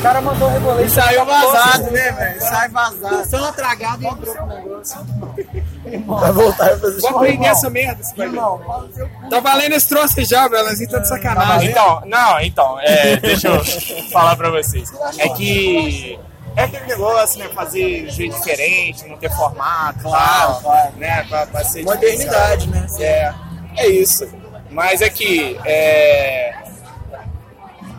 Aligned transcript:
O 0.00 0.02
cara 0.02 0.20
mandou 0.22 0.48
rebolei. 0.48 0.88
Saiu 0.88 1.26
vazado, 1.26 1.90
né, 1.90 2.12
velho? 2.12 2.40
Sai 2.40 2.68
vazado. 2.70 3.28
Só 3.28 3.52
tragado 3.52 4.02
e 4.02 4.06
entrou 4.06 4.34
pro 4.34 4.46
negócio. 4.46 5.06
Vai 6.06 6.32
voltar 6.32 6.72
e 6.72 6.78
fazer 6.78 7.00
Vou 7.02 7.10
aprender 7.10 7.46
essa 7.46 7.68
merda, 7.68 8.00
esse 8.00 8.16
bagulho. 8.16 8.60
Tá 9.28 9.40
valendo 9.40 9.74
esse 9.74 9.86
troço 9.86 10.24
já, 10.24 10.48
Belanzinho, 10.48 10.88
tá 10.88 11.00
de 11.00 11.06
sacanagem. 11.08 11.68
Então, 11.68 12.02
não, 12.06 12.40
então, 12.40 12.80
é, 12.80 13.16
deixa 13.16 13.48
eu 13.48 13.62
falar 14.10 14.36
pra 14.36 14.48
vocês. 14.50 14.90
É 15.18 15.28
que 15.28 16.18
é 16.56 16.62
aquele 16.64 16.86
negócio, 16.86 17.38
né? 17.38 17.50
Fazer 17.54 18.06
de 18.06 18.10
jeito 18.10 18.36
diferente, 18.36 19.06
não 19.06 19.18
ter 19.18 19.30
formato, 19.30 20.00
Claro, 20.00 20.52
tal, 20.52 20.60
claro. 20.62 20.92
né? 20.96 21.26
Pra, 21.28 21.46
pra 21.46 21.62
ser 21.62 21.84
Modernidade, 21.84 22.68
né? 22.70 22.86
É, 22.98 23.34
é 23.76 23.86
isso. 23.86 24.26
Mas 24.70 25.02
é 25.02 25.10
que, 25.10 25.60
é... 25.66 26.54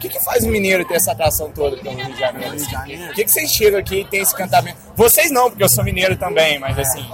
O 0.02 0.10
que, 0.10 0.10
que 0.10 0.20
faz 0.26 0.44
o 0.44 0.48
mineiro 0.48 0.84
ter 0.84 0.96
essa 0.96 1.12
atração 1.12 1.52
toda 1.52 1.78
pelo 1.78 1.96
Rio 1.96 2.12
de 2.12 2.20
Janeiro? 2.20 2.56
O 3.12 3.14
que, 3.14 3.24
que 3.24 3.32
vocês 3.32 3.52
chegam 3.52 3.80
aqui 3.80 4.00
e 4.00 4.06
tem 4.06 4.20
esse 4.22 4.34
cantamento? 4.36 4.78
Vocês 4.96 5.30
não, 5.30 5.48
porque 5.50 5.64
eu 5.64 5.70
sou 5.70 5.84
mineiro 5.84 6.18
também, 6.18 6.58
mas 6.58 6.78
assim, 6.80 7.06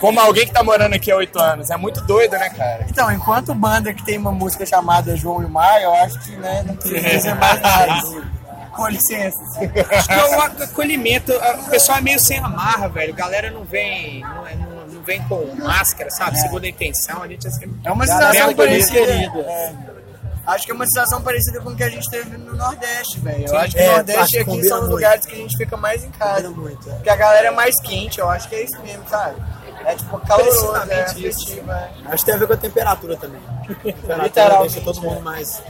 como 0.00 0.18
alguém 0.18 0.44
que 0.44 0.52
tá 0.52 0.64
morando 0.64 0.94
aqui 0.94 1.12
há 1.12 1.16
oito 1.16 1.38
anos, 1.38 1.70
é 1.70 1.76
muito 1.76 2.00
doido, 2.00 2.32
né, 2.32 2.50
cara? 2.50 2.84
Então, 2.90 3.12
enquanto 3.12 3.54
banda 3.54 3.94
que 3.94 4.04
tem 4.04 4.18
uma 4.18 4.32
música 4.32 4.66
chamada 4.66 5.14
João 5.16 5.40
e 5.40 5.46
Mar, 5.46 5.80
eu 5.80 5.94
acho 5.94 6.18
que 6.18 6.32
né, 6.36 6.64
não 6.66 6.74
precisa 6.74 7.08
dizer 7.16 7.34
mais 7.36 7.60
nada. 7.60 7.92
assim. 7.92 8.22
Com 8.72 8.88
licença. 8.88 9.38
Acho 9.90 10.08
que 10.08 10.14
é 10.14 10.24
o 10.36 10.40
acolhimento. 10.64 11.30
O 11.66 11.70
pessoal 11.70 11.98
é 11.98 12.00
meio 12.00 12.18
sem 12.18 12.38
amarra, 12.38 12.88
velho. 12.88 13.12
A 13.12 13.16
galera 13.16 13.50
não 13.50 13.64
vem, 13.64 14.20
não, 14.22 14.46
é- 14.46 14.54
não- 14.54 14.86
não 14.94 15.02
vem 15.02 15.20
com 15.28 15.44
máscara, 15.62 16.10
sabe? 16.10 16.40
Segunda 16.40 16.66
intenção, 16.66 17.22
a 17.22 17.28
gente 17.28 17.46
é 17.46 17.50
sempre. 17.50 17.72
É 17.84 17.92
uma 17.92 18.06
sensação 18.06 18.46
bem 18.48 18.56
parecida. 18.56 19.06
querida. 19.06 19.38
É. 19.40 19.72
Acho 20.46 20.64
que 20.64 20.72
é 20.72 20.74
uma 20.74 20.86
sensação 20.86 21.22
parecida 21.22 21.60
com 21.60 21.70
o 21.70 21.76
que 21.76 21.84
a 21.84 21.88
gente 21.88 22.08
teve 22.10 22.36
no 22.36 22.56
Nordeste, 22.56 23.20
velho. 23.20 23.46
Eu 23.46 23.56
acho 23.56 23.74
que 23.76 23.80
É, 23.80 23.88
o 23.90 23.92
Nordeste 23.92 24.30
que 24.32 24.38
aqui 24.38 24.64
são 24.64 24.82
os 24.82 24.88
lugares 24.88 25.24
que 25.24 25.32
a 25.34 25.36
gente 25.36 25.56
fica 25.56 25.76
mais 25.76 26.04
em 26.04 26.10
casa. 26.10 26.50
muito, 26.50 26.90
é. 26.90 26.94
Porque 26.94 27.10
a 27.10 27.16
galera 27.16 27.48
é 27.48 27.50
mais 27.50 27.80
quente, 27.80 28.18
eu 28.18 28.28
acho 28.28 28.48
que 28.48 28.54
é 28.56 28.64
isso 28.64 28.80
mesmo, 28.82 29.04
sabe? 29.08 29.40
É 29.84 29.94
tipo 29.94 30.18
caloroso, 30.20 30.76
é 30.76 31.10
isso. 31.28 31.42
afetivo, 31.42 31.70
é. 31.72 31.90
Acho 32.06 32.16
que 32.18 32.24
tem 32.24 32.34
a 32.34 32.38
ver 32.38 32.46
com 32.46 32.52
a 32.52 32.56
temperatura 32.56 33.16
também. 33.16 33.40
A 33.40 33.74
temperatura 33.82 34.22
Literalmente, 34.24 34.74
deixa 34.74 34.92
todo 34.92 35.00
mundo 35.02 35.20
mais, 35.22 35.62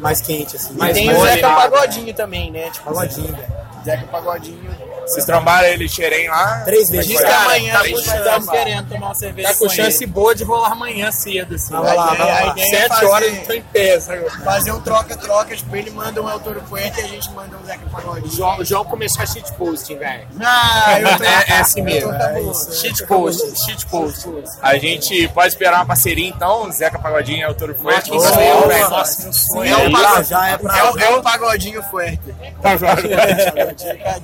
mais 0.00 0.20
quente, 0.20 0.56
assim. 0.56 0.74
E 0.74 0.78
Mais 0.78 0.96
tem 0.96 1.10
o 1.10 1.20
Zeca 1.20 1.48
né? 1.48 1.54
Pagodinho 1.54 2.14
também, 2.14 2.50
né? 2.50 2.70
Tipo, 2.70 2.86
Pagodinho, 2.86 3.34
velho. 3.36 3.52
Zeca 3.84 4.06
Pagodinho. 4.06 4.93
Vocês 5.06 5.24
trombaram 5.24 5.68
ele 5.68 5.88
xerém 5.88 6.28
lá? 6.28 6.62
Três 6.64 6.90
Mas 6.90 7.06
vezes. 7.06 7.20
Cara, 7.22 7.36
amanhã 7.44 7.72
tá 7.74 7.80
a 7.80 7.86
gente 7.86 7.94
puxando, 7.96 8.46
tá 8.46 8.52
querendo 8.52 8.88
tomar 8.88 9.06
uma 9.06 9.14
cerveja. 9.14 9.48
Tá 9.48 9.54
com 9.54 9.64
com 9.64 9.70
chance 9.70 10.06
boa 10.06 10.34
de 10.34 10.44
rolar 10.44 10.72
amanhã 10.72 11.10
cedo, 11.12 11.54
assim. 11.54 11.72
Vai 11.72 11.94
lá, 11.96 12.14
vai 12.14 12.44
lá. 12.46 12.54
É 12.58 12.64
Sete 12.66 12.88
fazer- 12.88 13.06
horas 13.06 13.28
eu 13.38 13.44
tô 13.46 13.52
em 13.52 13.62
pé, 13.62 14.00
sabe? 14.00 14.30
Fazer 14.44 14.72
um 14.72 14.80
troca-troca, 14.80 15.56
tipo, 15.56 15.74
ele 15.76 15.90
manda 15.90 16.22
um 16.22 16.28
Autor 16.28 16.56
Puerto 16.68 16.98
e 17.00 17.04
a 17.04 17.06
gente 17.08 17.30
manda 17.32 17.56
um 17.56 17.64
Zeca 17.64 17.86
Pagodinho. 17.90 18.26
O 18.26 18.30
João, 18.36 18.58
o 18.58 18.64
João 18.64 18.84
começou 18.84 19.22
a 19.22 19.26
shit 19.26 19.52
posting, 19.54 19.96
velho. 19.98 20.26
Ah, 20.40 20.96
eu 21.00 21.18
tô, 21.18 21.24
É, 21.24 21.44
é 21.48 21.60
assim 21.60 21.82
mesmo. 21.82 22.10
eu 22.10 22.18
tô 22.18 22.18
cabuloso. 22.24 22.72
Shit 22.74 23.06
post, 23.06 23.64
shit 23.64 23.86
post. 23.86 24.28
A 24.62 24.76
gente 24.76 25.28
pode 25.28 25.48
esperar 25.48 25.76
uma 25.76 25.86
parceria 25.86 26.28
então, 26.28 26.70
Zeca 26.72 26.98
Pagodinho 26.98 27.50
e 27.50 27.74
Fuerte. 27.74 28.14
Isso 28.14 28.32
que 28.32 28.38
aí, 28.38 28.52
sonho, 28.52 28.68
velho. 28.68 28.90
Nossa, 28.90 29.22
meu 29.22 29.32
sonho. 29.32 29.72
É 29.72 29.76
um 29.76 29.90
pra 29.90 30.00
pagode- 30.00 30.28
já, 30.28 30.48
é 30.48 30.52
é 30.52 30.56
o- 30.90 30.98
é 31.18 31.22
pagodinho 31.22 31.82
fuerte. 31.84 32.34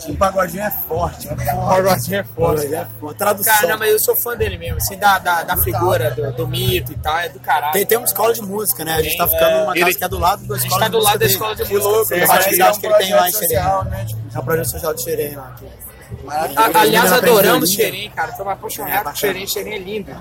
O 0.09 0.17
pagodinho 0.17 0.63
é 0.63 0.70
forte. 0.71 1.27
O 1.29 1.37
pagodinho 1.37 2.19
é 2.19 2.23
pagodinho 2.23 2.75
é 2.77 2.87
forte. 2.99 3.19
Tradução. 3.19 3.55
Cara, 3.55 3.69
não, 3.69 3.79
mas 3.79 3.91
eu 3.91 3.99
sou 3.99 4.17
fã 4.17 4.37
dele 4.37 4.57
mesmo, 4.59 4.77
assim, 4.79 4.97
da, 4.97 5.19
da, 5.19 5.43
da 5.43 5.57
figura, 5.59 6.11
do, 6.13 6.33
do 6.33 6.49
mito 6.49 6.93
e 6.93 6.97
tal, 6.97 7.19
é 7.19 7.29
do 7.29 7.39
caralho. 7.41 7.73
Tem, 7.73 7.85
tem 7.87 7.99
uma 7.99 8.05
escola 8.07 8.33
de 8.33 8.43
música, 8.43 8.85
né? 8.85 8.95
A 8.95 9.03
gente 9.03 9.17
tá 9.17 9.27
ficando 9.29 9.51
é. 9.51 9.61
numa 9.61 9.73
Ele- 9.77 9.85
casa 9.87 9.99
que 9.99 10.05
é 10.05 10.09
do 10.09 10.19
lado 10.19 10.47
da 10.47 10.55
a 10.55 10.59
gente 10.59 10.67
escola 10.67 10.81
tá 10.81 10.87
de 10.87 10.93
do 10.93 10.99
lado 10.99 11.05
música 11.05 11.19
da 11.19 11.27
escola 11.27 11.57
de 11.57 11.63
Que 11.65 11.73
música. 11.73 11.89
louco. 11.91 12.09
dele. 12.09 12.25
Eu 12.25 12.33
acho 12.33 12.49
que, 12.51 12.63
acho 12.63 12.81
que 12.81 12.87
ele 12.87 12.95
tem 12.97 13.15
lá 13.15 13.29
em 13.29 13.33
Xerém. 13.33 13.57
né? 13.91 14.05
Tipo, 14.07 14.21
É 14.35 14.39
um 14.39 14.45
projeto 14.45 14.71
social 14.71 14.95
de 14.95 15.03
Xerém 15.03 15.37
lá. 15.37 15.57
que- 15.59 16.77
aliás, 16.79 17.13
adoramos 17.13 17.71
Xerém, 17.71 18.11
cara. 18.11 18.31
Estamos 18.31 18.53
apaixonados 18.53 18.95
É, 18.95 18.99
por 18.99 19.05
bacana. 19.05 19.17
Xerém. 19.17 19.47
Xerém 19.47 19.75
é 19.75 19.79
lindo. 19.79 20.13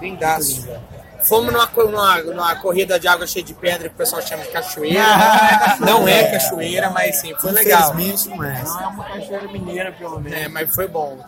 Lindaço. 0.00 0.68
Fomos 1.24 1.52
numa, 1.52 1.66
numa, 1.76 2.18
numa 2.22 2.54
corrida 2.56 2.98
de 2.98 3.08
água 3.08 3.26
cheia 3.26 3.44
de 3.44 3.52
pedra 3.52 3.88
que 3.88 3.94
o 3.94 3.98
pessoal 3.98 4.22
chama 4.22 4.42
de 4.44 4.50
cachoeira. 4.50 5.02
Não 5.80 6.06
é 6.06 6.24
cachoeira, 6.30 6.90
mas 6.90 7.16
sim, 7.16 7.34
foi 7.40 7.50
legal. 7.52 7.92
Infelizmente 7.94 8.28
não 8.28 8.44
é. 8.44 8.62
Não 8.62 8.80
é 8.80 8.86
uma 8.86 9.04
cachoeira 9.04 9.48
mineira, 9.48 9.92
pelo 9.92 10.20
menos. 10.20 10.38
É, 10.38 10.48
mas 10.48 10.74
foi 10.74 10.86
bom. 10.86 11.18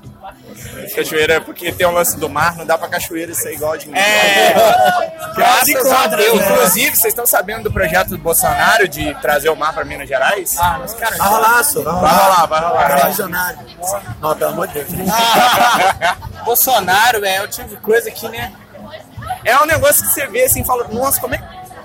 Cachoeira 0.95 1.35
é 1.35 1.41
porque 1.41 1.73
tem 1.73 1.87
o 1.87 1.91
lance 1.91 2.17
do 2.19 2.29
mar, 2.29 2.57
não 2.57 2.65
dá 2.65 2.79
pra 2.79 2.89
cachoeira 2.89 3.35
ser 3.35 3.53
igual 3.55 3.77
de. 3.77 3.91
É. 3.97 4.53
Graças 5.35 5.93
a 5.93 6.07
Deus. 6.07 6.39
né? 6.41 6.53
Inclusive, 6.53 6.91
vocês 6.97 7.13
estão 7.13 7.27
sabendo 7.27 7.65
do 7.65 7.73
projeto 7.73 8.11
do 8.11 8.19
Bolsonaro 8.19 8.87
de 8.89 9.15
trazer 9.21 9.49
o 9.51 9.57
mar 9.57 9.73
pra 9.73 9.85
Minas 9.85 10.09
Gerais? 10.09 10.57
Ah, 10.59 10.79
mas 10.81 10.95
cara, 10.95 11.17
Vai 11.17 11.29
rolar, 11.29 11.65
só. 11.65 11.83
Vai 11.83 11.95
Vai 12.01 12.13
rolar, 12.13 12.47
vai 12.47 12.61
rolar. 12.61 13.07
Visionário. 13.09 13.59
Não, 14.21 14.37
pelo 14.37 14.51
amor 14.51 14.69
de 14.69 14.75
Deus. 14.85 14.89
Bolsonaro 16.45 17.25
é 17.25 17.43
o 17.43 17.49
tipo 17.49 17.69
de 17.69 17.77
coisa 17.77 18.11
que, 18.11 18.29
né? 18.29 18.53
É 19.45 19.57
um 19.63 19.67
negócio 19.67 20.03
que 20.03 20.11
você 20.13 20.27
vê 20.27 20.45
assim 20.45 20.63
e 20.63 20.65
fala, 20.65 20.87
nossa, 20.89 21.21
como 21.21 21.35
é, 21.35 21.39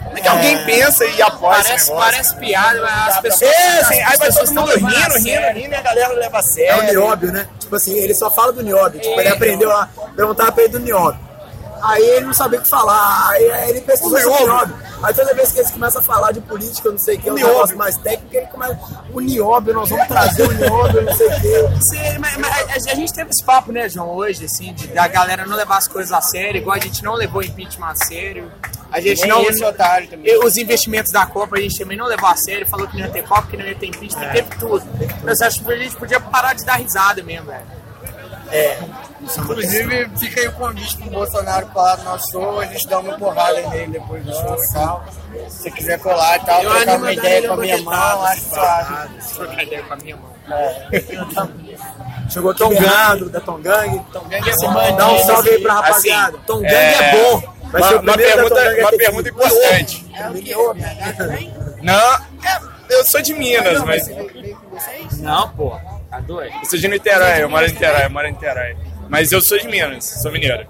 como 0.03 0.17
é 0.17 0.21
que 0.21 0.27
alguém 0.27 0.65
pensa 0.65 1.05
e 1.05 1.21
apoia 1.21 1.59
esse 1.59 1.67
Parece, 1.69 1.89
negócio? 1.89 2.11
parece 2.11 2.35
piada, 2.35 2.81
mas 2.81 3.15
as 3.15 3.21
pessoas. 3.21 3.51
É, 3.51 3.79
assim, 3.79 4.01
as 4.01 4.11
aí 4.11 4.17
vai 4.17 4.27
pessoas 4.27 4.49
todo 4.49 4.59
mundo 4.61 4.75
rindo, 4.75 4.87
a 4.87 4.99
rindo, 4.99 5.21
sério. 5.23 5.61
rindo 5.61 5.73
e 5.73 5.75
a 5.77 5.81
galera 5.81 6.13
leva 6.13 6.37
a 6.37 6.39
É 6.39 6.43
o 6.43 6.45
sério. 6.45 6.83
nióbio, 6.91 7.31
né? 7.31 7.47
Tipo 7.59 7.75
assim, 7.75 7.93
ele 7.95 8.13
só 8.13 8.29
fala 8.31 8.51
do 8.51 8.61
nióbio. 8.63 8.99
Tipo, 9.01 9.19
ele 9.19 9.29
É, 9.29 9.31
aprendeu 9.31 9.69
lá, 9.69 9.89
perguntava 10.15 10.51
pra 10.51 10.63
ele 10.63 10.73
do 10.73 10.79
nióbio. 10.79 11.19
Aí 11.83 12.01
ele 12.03 12.25
não 12.25 12.33
sabia 12.33 12.59
o 12.59 12.61
que 12.61 12.69
falar, 12.69 13.29
aí 13.29 13.69
ele 13.69 13.81
pesquisou 13.81 14.19
sobre 14.19 14.43
o 14.43 14.45
nióbio. 14.47 14.75
Aí 15.03 15.13
toda 15.13 15.33
vez 15.33 15.51
que 15.51 15.59
eles 15.59 15.71
começam 15.71 16.01
a 16.01 16.03
falar 16.03 16.31
de 16.31 16.41
política, 16.41 16.89
não 16.89 16.97
sei 16.97 17.15
o 17.17 17.19
que, 17.21 17.29
um 17.29 17.33
nióbio. 17.33 17.53
negócio 17.53 17.77
mais 17.77 17.97
técnico, 17.97 18.35
ele 18.35 18.47
começa, 18.47 18.79
o 19.13 19.19
nióbio, 19.19 19.73
nós 19.73 19.89
vamos 19.89 20.07
trazer 20.07 20.43
o 20.43 20.53
nióbio, 20.53 21.01
não 21.03 21.15
sei 21.15 21.27
o 21.27 21.41
que. 21.41 21.85
Sim, 21.89 22.19
mas, 22.19 22.37
mas 22.37 22.87
a, 22.87 22.95
gente 22.95 23.13
teve 23.13 23.29
esse 23.29 23.43
papo, 23.43 23.71
né, 23.71 23.87
João, 23.89 24.09
hoje, 24.09 24.45
assim, 24.45 24.73
de, 24.73 24.87
da 24.87 25.07
galera 25.07 25.45
não 25.45 25.55
levar 25.55 25.77
as 25.77 25.87
coisas 25.87 26.11
a 26.11 26.21
sério, 26.21 26.59
igual 26.59 26.75
a 26.75 26.79
gente 26.79 27.03
não 27.03 27.13
levou 27.13 27.41
o 27.41 27.45
impeachment 27.45 27.87
a 27.87 27.95
sério. 27.95 28.51
A 28.91 29.01
gente 29.01 29.21
Nem 29.21 29.29
não. 29.29 29.41
esse 29.43 29.63
otário 29.63 30.07
também. 30.07 30.39
Os 30.43 30.55
investimentos 30.57 31.11
da 31.11 31.25
Copa 31.25 31.57
a 31.57 31.59
gente 31.59 31.77
também 31.77 31.97
não 31.97 32.05
levou 32.05 32.29
a 32.29 32.35
sério, 32.35 32.65
falou 32.65 32.87
que 32.87 32.95
não 32.97 33.05
ia 33.05 33.11
ter 33.11 33.23
Copa, 33.23 33.47
que 33.47 33.57
não 33.57 33.65
ia 33.65 33.75
ter 33.75 33.87
impeachment, 33.87 34.31
teve 34.31 34.49
tudo. 34.57 34.83
Mas 35.23 35.41
acho 35.41 35.63
que 35.63 35.71
a 35.71 35.77
gente 35.77 35.95
podia 35.95 36.19
parar 36.19 36.53
de 36.53 36.63
dar 36.63 36.75
risada 36.75 37.21
mesmo, 37.21 37.47
velho. 37.47 37.84
Inclusive, 39.37 40.09
fica 40.19 40.41
aí 40.41 40.47
o 40.47 40.51
convite 40.53 40.97
pro 40.97 41.09
Bolsonaro 41.09 41.65
colar 41.67 41.97
no 41.97 42.03
nosso 42.05 42.31
show, 42.31 42.59
a 42.59 42.65
gente 42.65 42.87
dá 42.87 42.99
uma 42.99 43.17
porrada 43.17 43.61
nele 43.69 43.93
depois 43.93 44.23
do 44.23 44.31
show 44.33 44.55
e 44.63 44.73
tal. 44.73 45.03
Se 45.49 45.63
você 45.63 45.71
quiser 45.71 45.99
colar 45.99 46.37
e 46.37 46.39
tal, 46.45 46.61
Eu 46.63 46.69
trocar 46.69 46.81
animo 46.83 46.97
uma 46.99 47.07
a 47.09 47.13
ideia 47.13 47.47
com 47.47 47.53
a 47.53 47.57
minha 47.57 47.77
mão, 47.81 48.23
acho 48.25 48.41
suave. 48.49 49.09
Trocar 49.33 49.63
ideia 49.63 49.83
com 49.83 49.93
a 49.93 49.97
minha 49.97 50.15
mão. 50.17 50.35
Chegou 52.29 52.53
Tom 52.53 52.69
Gang, 52.69 53.29
da 53.29 53.39
Tom 53.41 53.59
Gang. 53.61 53.99
Tom 54.13 54.21
Gang 54.29 54.49
é 54.49 54.91
Dá 54.93 55.05
bom. 55.05 55.15
um 55.15 55.19
salve 55.25 55.49
aí 55.49 55.61
pra 55.61 55.73
rapaziada. 55.73 56.37
Assim, 56.37 56.45
Tom 56.45 56.61
Gang 56.61 56.73
é, 56.73 56.93
é 56.93 57.11
bom. 57.31 57.55
Vai 57.71 57.83
ser 57.83 57.95
Uma, 57.95 57.99
o 57.99 58.03
uma 58.03 58.17
pergunta, 58.17 58.55
uma 58.79 58.91
pergunta 58.91 59.23
que- 59.23 59.29
importante. 59.29 60.11
É 60.15 60.29
o 60.29 60.33
que? 60.33 61.53
Não, 61.81 62.13
é, 62.13 62.59
eu 62.89 63.03
sou 63.05 63.21
de 63.21 63.33
Minas, 63.33 63.83
mas 63.83 64.07
Não, 65.19 65.49
pô. 65.49 65.77
Eu 66.61 66.69
sou 66.69 66.79
de 66.79 66.87
Niterói, 66.87 67.43
eu 67.43 67.49
moro 67.49 67.65
em 67.65 67.71
Niterói, 67.71 68.05
eu 68.05 68.09
moro 68.09 68.27
em 68.27 68.31
Niterói. 68.31 68.77
Mas 69.09 69.31
eu 69.31 69.41
sou 69.41 69.57
de 69.57 69.67
Minas, 69.67 70.03
sou 70.21 70.31
mineiro. 70.31 70.65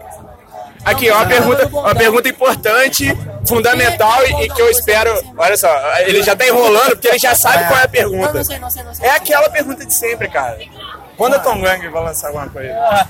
Aqui, 0.84 1.10
uma 1.10 1.26
pergunta, 1.26 1.68
uma 1.68 1.96
pergunta 1.96 2.30
importante, 2.30 3.18
fundamental 3.48 4.24
e, 4.28 4.46
e 4.46 4.50
que 4.50 4.62
eu 4.62 4.70
espero. 4.70 5.12
Olha 5.36 5.58
só, 5.58 5.68
ele 6.02 6.22
já 6.22 6.36
tá 6.36 6.46
enrolando 6.46 6.92
porque 6.92 7.08
ele 7.08 7.18
já 7.18 7.34
sabe 7.34 7.68
qual 7.68 7.80
é 7.80 7.84
a 7.84 7.88
pergunta. 7.88 8.28
Não, 8.28 8.34
não 8.34 8.44
sei, 8.44 8.60
não 8.60 8.70
sei, 8.70 8.84
não 8.84 8.94
sei. 8.94 9.08
É 9.08 9.12
aquela 9.12 9.50
pergunta 9.50 9.84
de 9.84 9.94
sempre, 9.94 10.28
cara. 10.30 10.60
Quando 11.18 11.36
a 11.36 11.40
Tom 11.40 11.60
Gang 11.60 11.88
vai 11.88 12.04
lançar 12.04 12.28
alguma 12.28 12.50
coisa? 12.50 13.08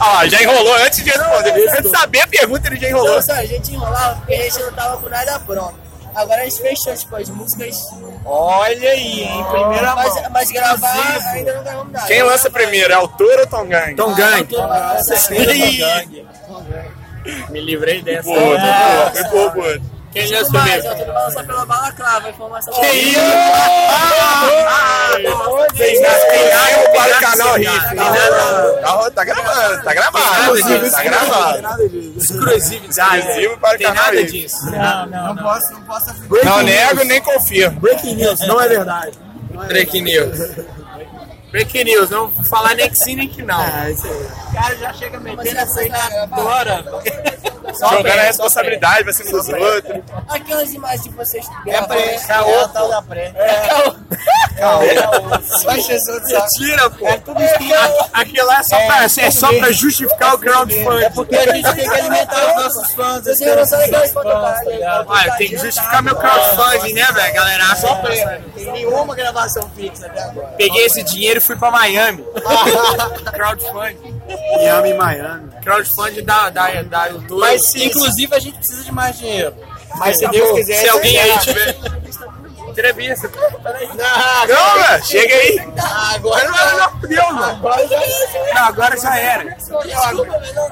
Ah, 0.00 0.26
já 0.26 0.42
enrolou 0.42 0.74
antes 0.74 1.04
de 1.04 1.10
responder. 1.10 1.68
Antes 1.70 1.82
de 1.82 1.88
saber 1.90 2.20
a 2.20 2.26
pergunta, 2.26 2.66
ele 2.66 2.76
já 2.76 2.88
enrolou. 2.88 3.14
Não, 3.14 3.22
só 3.22 3.32
a 3.34 3.44
gente 3.44 3.72
enrolava 3.72 4.16
porque 4.16 4.34
a 4.34 4.42
gente 4.42 4.58
não 4.58 4.72
tava 4.72 4.96
com 4.96 5.08
nada 5.08 5.40
pronto. 5.40 5.83
Agora 6.14 6.42
a 6.42 6.44
gente 6.44 6.60
fechou, 6.62 6.94
tipo, 6.94 7.16
as 7.16 7.28
músicas. 7.28 7.82
Olha 8.24 8.90
aí, 8.90 9.22
hein? 9.22 9.44
Primeira 9.50 9.94
Mas, 9.96 10.14
mão. 10.14 10.24
mas 10.30 10.50
gravar 10.50 11.18
ainda 11.32 11.54
não 11.54 11.62
gravamos 11.64 11.92
nada. 11.92 12.06
Quem 12.06 12.22
lança 12.22 12.50
primeiro, 12.50 12.92
é 12.92 12.96
autor 12.96 13.40
ou 13.40 13.46
Tom 13.46 13.66
Gang? 13.66 13.94
Tom 13.94 14.14
Gang. 14.14 14.48
Ih, 17.24 17.50
Me 17.50 17.60
livrei 17.60 18.02
dessa. 18.02 18.30
Ah, 18.30 19.12
foi 19.30 19.50
pô. 19.50 19.93
Quem 20.14 20.26
Digo 20.26 20.38
lançou 20.38 20.52
mais, 20.52 20.70
mesmo? 20.76 20.90
ó, 20.90 20.94
tudo 20.94 21.12
vai 21.12 21.22
lançar 21.24 21.44
pela 21.44 21.66
balaclava, 21.66 22.28
informação. 22.30 22.72
Que 22.74 22.86
isso? 22.92 23.20
Tem 25.74 26.00
nada 26.00 26.90
para 26.94 27.16
o 27.16 27.20
canal 27.20 27.54
Riff. 27.56 27.94
nada. 27.94 28.72
Tá, 28.80 29.10
tá 29.10 29.24
gravando, 29.24 29.82
tá 29.84 29.94
gravado. 29.94 30.90
Tá 30.92 31.02
gravado. 31.02 31.82
Exclusividade. 32.16 33.18
Exclusivo 33.18 33.58
para 33.58 33.74
o 33.74 33.78
Tem 33.78 33.86
canal 33.88 34.04
nada 34.04 34.16
Riff. 34.20 34.32
disso. 34.32 34.64
Não, 34.70 35.06
não, 35.06 35.34
não 35.34 35.36
posso, 35.42 35.72
não 35.72 35.80
posso 35.82 36.14
Não 36.44 36.62
nego 36.62 37.04
nem 37.04 37.20
confirmo. 37.20 37.80
Breaking 37.80 38.14
news, 38.14 38.40
não 38.46 38.60
é 38.60 38.68
verdade. 38.68 39.18
Breaking 39.68 40.02
news. 40.02 40.38
Breaking 41.54 41.84
news, 41.84 42.10
não 42.10 42.30
vou 42.30 42.44
falar 42.46 42.74
nem 42.74 42.90
que 42.90 42.96
sim 42.98 43.14
nem 43.14 43.28
que 43.28 43.40
não. 43.40 43.62
É, 43.62 43.92
isso 43.92 44.04
aí. 44.08 44.12
O 44.12 44.52
cara 44.54 44.76
já 44.76 44.92
chega 44.92 45.20
metendo 45.20 45.56
essa 45.56 45.62
isso 45.62 45.78
aí 45.78 45.88
tá 45.88 46.26
na 46.26 46.36
tora. 46.36 46.84
Jogando 47.78 48.06
a 48.08 48.22
responsabilidade 48.22 49.04
pra 49.04 49.12
cima 49.12 49.30
dos 49.30 49.48
outros. 49.48 50.02
Aquelas 50.28 50.72
imagens 50.74 51.02
que 51.02 51.10
vocês 51.10 51.46
É 51.68 51.80
pré, 51.82 52.18
gravaram. 52.26 52.68
caô, 52.72 52.88
da 52.88 53.02
pré. 53.02 53.32
É, 53.36 53.68
Só 54.56 55.70
Jesus 55.74 56.30
sabe. 56.30 56.42
Mentira, 56.58 56.90
pô. 56.90 57.06
É 57.06 57.16
tudo 57.18 57.42
isso. 57.42 57.54
Aquilo 58.12 58.46
lá 58.46 58.58
é 58.58 58.62
só, 58.62 58.76
pra, 58.86 59.04
é 59.04 59.30
só 59.30 59.52
pra 59.52 59.72
justificar 59.72 60.34
o 60.34 60.38
crowdfunding. 60.38 61.10
Porque 61.14 61.36
a 61.36 61.54
gente 61.54 61.74
tem 61.74 61.88
que 61.88 61.94
alimentar 61.94 62.48
os 62.48 62.62
nossos 62.64 62.94
fãs. 62.94 63.24
Você 63.24 63.54
não 63.54 63.64
sabe 63.64 63.90
qual 63.90 64.04
é 64.04 64.08
o 64.08 64.80
tá? 64.80 65.04
Olha, 65.06 65.36
tem 65.36 65.48
que 65.48 65.58
justificar 65.58 66.02
meu 66.02 66.16
crowdfunding, 66.16 66.94
né, 66.94 67.06
velho? 67.12 67.34
Galera, 67.34 67.76
Só 67.76 67.94
que-. 67.96 68.24
Não 68.24 68.50
tem 68.54 68.72
nenhuma 68.72 69.14
gravação 69.14 69.70
fixa 69.76 70.06
até 70.06 70.22
agora. 70.22 70.48
Peguei 70.56 70.86
esse 70.86 71.02
dinheiro 71.02 71.38
e 71.38 71.42
fui 71.42 71.56
pra 71.56 71.70
Miami. 71.70 72.24
crowdfunding. 73.32 74.22
Miami, 74.56 74.94
Miami. 74.94 75.50
Crowdfunding 75.62 76.24
da, 76.24 76.50
da, 76.50 76.82
da 76.82 77.06
YouTube. 77.06 77.40
Mas 77.40 77.74
Inclusive, 77.74 78.34
a 78.34 78.38
gente 78.38 78.56
precisa 78.58 78.84
de 78.84 78.92
mais 78.92 79.18
dinheiro. 79.18 79.54
Mas 79.96 80.16
se 80.18 80.26
Deus 80.28 80.52
quiser. 80.52 80.76
Se 80.80 80.88
alguém 80.88 81.18
aí 81.18 81.30
você- 81.32 81.40
tiver. 81.40 82.03
Entrevista. 82.74 83.30
Não, 83.32 84.46
Não, 84.48 84.82
velho, 84.82 85.04
chega 85.04 85.32
aí. 85.34 85.60
agora 86.14 86.48
não. 86.50 86.76
Não, 86.78 87.00
fudeu, 87.00 87.32
não. 87.32 87.44
Agora 87.44 87.86
já 87.88 87.96
é. 88.02 88.54
Não, 88.54 88.64
agora 88.64 88.96
já 89.00 89.16
era. 89.16 89.56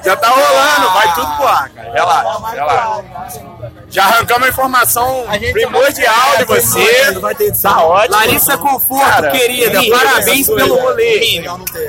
Já 0.03 0.15
tá 0.17 0.27
rolando, 0.29 0.89
vai 0.93 1.13
tudo 1.15 1.35
pro 1.37 1.47
ar, 1.47 1.69
cara. 1.69 1.91
Relaxa, 1.93 2.49
relaxa. 2.51 3.41
Já 3.89 4.03
arrancamos 4.03 4.47
a 4.47 4.49
informação 4.49 5.25
primordial 5.53 6.37
de 6.39 6.43
você. 6.45 7.13
Tá 7.61 7.83
ótimo. 7.83 8.15
Larissa 8.17 8.57
Conforto, 8.57 9.05
Cara, 9.09 9.31
querida, 9.31 9.79
parabéns 9.89 10.47
pelo 10.47 10.75
rolê. 10.81 11.41
Não, 11.45 11.57
não 11.59 11.65
tem. 11.65 11.87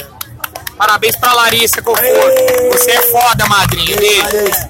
Parabéns 0.78 1.16
pra 1.16 1.32
Larissa 1.32 1.82
Conforto. 1.82 2.08
Você 2.72 2.90
é 2.92 3.02
foda, 3.02 3.46
madrinha. 3.46 3.96
Beijo. 3.96 4.68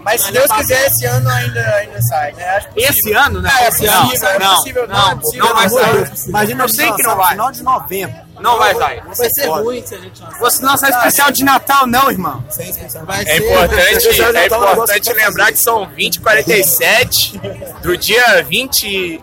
É, 0.00 0.04
mas 0.04 0.22
se 0.22 0.32
Deus 0.32 0.50
quiser, 0.52 0.86
esse 0.86 1.06
ano 1.06 1.28
ainda, 1.28 1.60
ainda 1.76 2.02
sai, 2.02 2.32
né? 2.32 2.60
Que 2.60 2.80
Esse 2.80 3.12
ano, 3.12 3.40
né? 3.40 3.50
Ah, 3.52 3.62
é 3.62 3.70
possível, 3.70 3.92
é 3.92 4.38
não, 4.38 4.56
possível, 4.56 4.88
não, 4.88 4.94
não, 4.96 5.10
é 5.10 5.14
possível, 5.16 5.46
não 5.46 5.54
vai 5.54 5.68
pelo 5.68 5.78
amor 5.78 6.08
de 6.08 6.18
sair. 6.18 6.28
Imagina 6.28 6.64
Eu 6.64 6.68
sei 6.68 6.92
que 6.92 7.02
não 7.02 7.16
vai. 7.16 7.30
Final 7.30 7.52
de 7.52 7.62
novembro. 7.62 8.29
Não 8.40 8.58
vai 8.58 8.74
sair. 8.74 9.02
Vai 9.04 9.30
ser 9.30 9.46
ruim 9.46 9.84
se 9.86 9.94
a 9.94 9.98
gente 9.98 10.22
lançar. 10.22 10.38
Você 10.38 10.62
não 10.62 10.76
sai 10.76 10.90
especial 10.90 11.30
de 11.30 11.44
Natal, 11.44 11.86
não, 11.86 12.10
irmão. 12.10 12.44
Sem 12.50 12.68
inscrição. 12.70 13.04
Vai 13.04 13.22
É 13.22 13.24
ser. 13.24 13.36
importante, 13.38 14.08
é 14.36 14.46
importante 14.46 15.12
lembrar 15.12 15.52
que 15.52 15.58
são 15.58 15.86
20 15.88 16.16
e 16.16 16.20
47 16.20 17.38
do 17.82 17.96
dia 17.96 18.42
20 18.44 19.20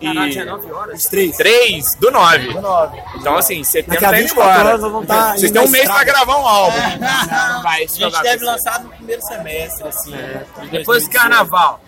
Os 0.94 1.04
três. 1.04 1.36
3 1.36 1.94
do 1.96 2.10
9. 2.10 2.48
Então, 3.16 3.36
assim, 3.36 3.62
setembro 3.64 4.00
tá 4.00 4.08
indo 4.08 4.16
24 4.28 4.50
embora. 4.52 4.68
horas 4.68 5.02
estar 5.02 5.36
Vocês 5.38 5.52
têm 5.52 5.62
um 5.62 5.68
mês 5.68 5.84
pra 5.90 6.04
gravar 6.04 6.36
um 6.38 6.46
álbum. 6.46 6.76
Não 6.78 7.62
vai 7.62 7.82
A 7.84 7.86
gente 7.86 8.22
deve 8.22 8.44
lançar 8.44 8.80
no 8.82 8.90
primeiro 8.90 9.22
semestre, 9.22 9.88
assim. 9.88 10.10
de 10.12 10.68
Depois 10.70 11.04
do 11.04 11.10
2018. 11.10 11.10
carnaval. 11.10 11.80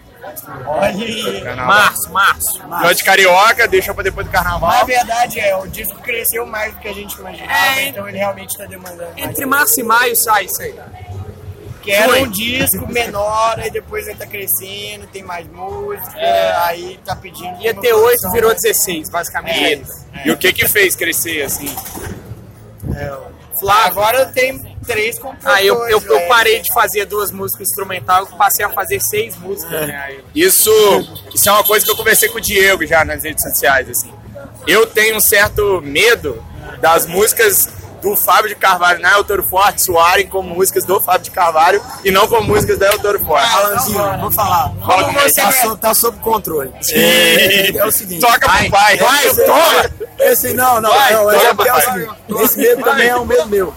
Olha 0.66 0.88
aí. 0.88 1.44
Março, 1.56 2.10
março. 2.12 2.52
Final 2.60 2.94
de 2.94 3.04
carioca, 3.04 3.68
deixou 3.68 3.94
pra 3.94 4.04
depois 4.04 4.26
do 4.26 4.32
Na 4.32 4.38
carnaval. 4.42 4.86
verdade, 4.86 5.40
é, 5.40 5.56
o 5.56 5.66
disco 5.66 5.94
cresceu 6.00 6.46
mais 6.46 6.74
do 6.74 6.80
que 6.80 6.88
a 6.88 6.92
gente 6.92 7.14
imaginava, 7.18 7.52
É, 7.52 7.88
então 7.88 8.08
ele 8.08 8.18
realmente 8.18 8.50
está 8.50 8.66
demandando 8.66 9.10
mais. 9.12 9.18
Entre 9.18 9.46
março 9.46 9.80
e 9.80 9.82
maio 9.82 10.14
sai 10.16 10.44
isso 10.44 10.60
aí. 10.62 10.74
Que 11.82 11.92
era 11.92 12.10
Foi. 12.10 12.22
um 12.24 12.28
disco 12.30 12.86
menor, 12.92 13.58
aí 13.58 13.70
depois 13.70 14.06
ele 14.06 14.18
tá 14.18 14.26
crescendo, 14.26 15.06
tem 15.06 15.22
mais 15.22 15.46
música, 15.48 16.12
aí 16.66 17.00
tá 17.06 17.16
pedindo. 17.16 17.58
Ia 17.62 17.72
ter 17.72 17.94
8, 17.94 18.02
produção, 18.02 18.32
virou 18.32 18.50
né? 18.50 18.56
16, 18.62 19.08
basicamente 19.08 19.64
é 19.64 19.74
isso. 19.76 20.06
E 20.26 20.30
o 20.30 20.36
que 20.36 20.52
que 20.52 20.68
fez 20.68 20.94
crescer, 20.94 21.40
assim? 21.42 21.74
Flávio, 23.58 23.86
agora 23.92 24.26
tem 24.26 24.69
três 24.90 25.18
compositores. 25.18 25.56
Aí 25.56 25.66
eu, 25.66 25.76
eu, 25.88 26.00
eu 26.00 26.16
né? 26.16 26.26
parei 26.26 26.60
de 26.60 26.72
fazer 26.72 27.04
duas 27.04 27.30
músicas 27.30 27.68
instrumentais, 27.68 28.28
passei 28.36 28.64
a 28.64 28.70
fazer 28.70 29.00
seis 29.00 29.36
músicas, 29.36 29.86
né? 29.86 30.16
Isso, 30.34 30.70
isso 31.32 31.48
é 31.48 31.52
uma 31.52 31.64
coisa 31.64 31.84
que 31.84 31.90
eu 31.90 31.96
conversei 31.96 32.28
com 32.28 32.38
o 32.38 32.40
Diego 32.40 32.84
já 32.86 33.04
nas 33.04 33.22
redes 33.22 33.42
sociais, 33.42 33.88
assim. 33.88 34.12
Eu 34.66 34.86
tenho 34.86 35.16
um 35.16 35.20
certo 35.20 35.80
medo 35.82 36.42
das 36.80 37.06
músicas 37.06 37.68
do 38.00 38.16
Fábio 38.16 38.48
de 38.48 38.54
Carvalho 38.54 39.00
na 39.00 39.12
Eutoro 39.12 39.42
Forte 39.42 39.82
soarem 39.82 40.26
como 40.26 40.54
músicas 40.54 40.84
do 40.84 40.98
Fábio 41.00 41.24
de 41.24 41.30
Carvalho 41.30 41.82
e 42.04 42.10
não 42.10 42.26
como 42.26 42.46
músicas 42.46 42.78
da 42.78 42.86
Eutoro 42.86 43.18
Forte. 43.20 43.46
Alanzinho, 43.46 44.18
vou 44.20 44.30
falar. 44.30 44.72
Fala 44.84 45.04
com 45.04 45.12
você. 45.12 45.40
Tá, 45.40 45.52
sob, 45.52 45.80
tá 45.80 45.94
sob 45.94 46.18
controle. 46.20 46.72
É, 46.92 47.76
É 47.76 47.84
o 47.84 47.90
seguinte. 47.90 48.20
Toca 48.20 48.48
pro 48.48 48.70
pai. 48.70 48.96
Vai, 48.96 49.34
toma! 49.34 49.90
Esse 50.18 50.54
não, 50.54 50.80
não, 50.80 50.90
Vai, 50.90 51.12
não. 51.12 51.20
toma, 51.24 51.64
é 51.64 51.68
é 51.68 51.72
o 51.74 51.80
seguinte, 51.80 52.14
esse 52.44 52.58
medo 52.58 52.82
também 52.82 53.08
é 53.08 53.16
um 53.16 53.24
medo 53.24 53.46
meu. 53.46 53.74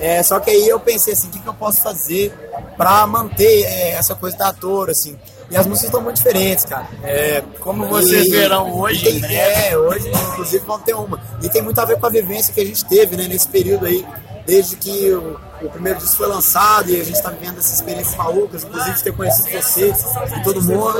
É, 0.00 0.22
só 0.22 0.40
que 0.40 0.50
aí 0.50 0.68
eu 0.68 0.80
pensei 0.80 1.12
assim, 1.12 1.28
o 1.28 1.30
que, 1.30 1.38
que 1.38 1.46
eu 1.48 1.54
posso 1.54 1.80
fazer 1.82 2.32
pra 2.76 3.06
manter 3.06 3.64
é, 3.64 3.90
essa 3.90 4.14
coisa 4.14 4.36
da 4.36 4.48
ator, 4.48 4.90
assim. 4.90 5.16
E 5.50 5.56
as 5.56 5.66
músicas 5.66 5.88
estão 5.90 6.00
muito 6.00 6.16
diferentes, 6.16 6.64
cara. 6.64 6.86
É, 7.04 7.42
Como 7.60 7.86
vocês 7.86 8.28
verão 8.30 8.74
hoje, 8.80 9.06
e 9.06 9.12
tem- 9.12 9.20
né? 9.20 9.68
É, 9.70 9.76
hoje, 9.78 10.08
inclusive, 10.10 10.64
vamos 10.66 10.82
ter 10.82 10.94
uma. 10.94 11.20
E 11.42 11.48
tem 11.48 11.60
muito 11.62 11.78
a 11.80 11.84
ver 11.84 11.98
com 12.00 12.06
a 12.06 12.10
vivência 12.10 12.52
que 12.54 12.60
a 12.60 12.64
gente 12.64 12.84
teve, 12.86 13.16
né, 13.16 13.28
nesse 13.28 13.46
período 13.48 13.84
aí, 13.86 14.04
desde 14.46 14.76
que 14.76 15.12
o, 15.12 15.38
o 15.66 15.70
primeiro 15.70 15.98
disco 15.98 16.16
foi 16.16 16.26
lançado 16.26 16.90
e 16.90 17.00
a 17.00 17.04
gente 17.04 17.22
tá 17.22 17.30
vivendo 17.30 17.58
essas 17.58 17.74
experiências 17.74 18.16
malucas, 18.16 18.64
inclusive 18.64 18.96
de 18.96 19.02
ter 19.02 19.12
conhecido 19.12 19.50
você 19.50 19.92
e 20.36 20.42
todo 20.42 20.62
mundo. 20.62 20.98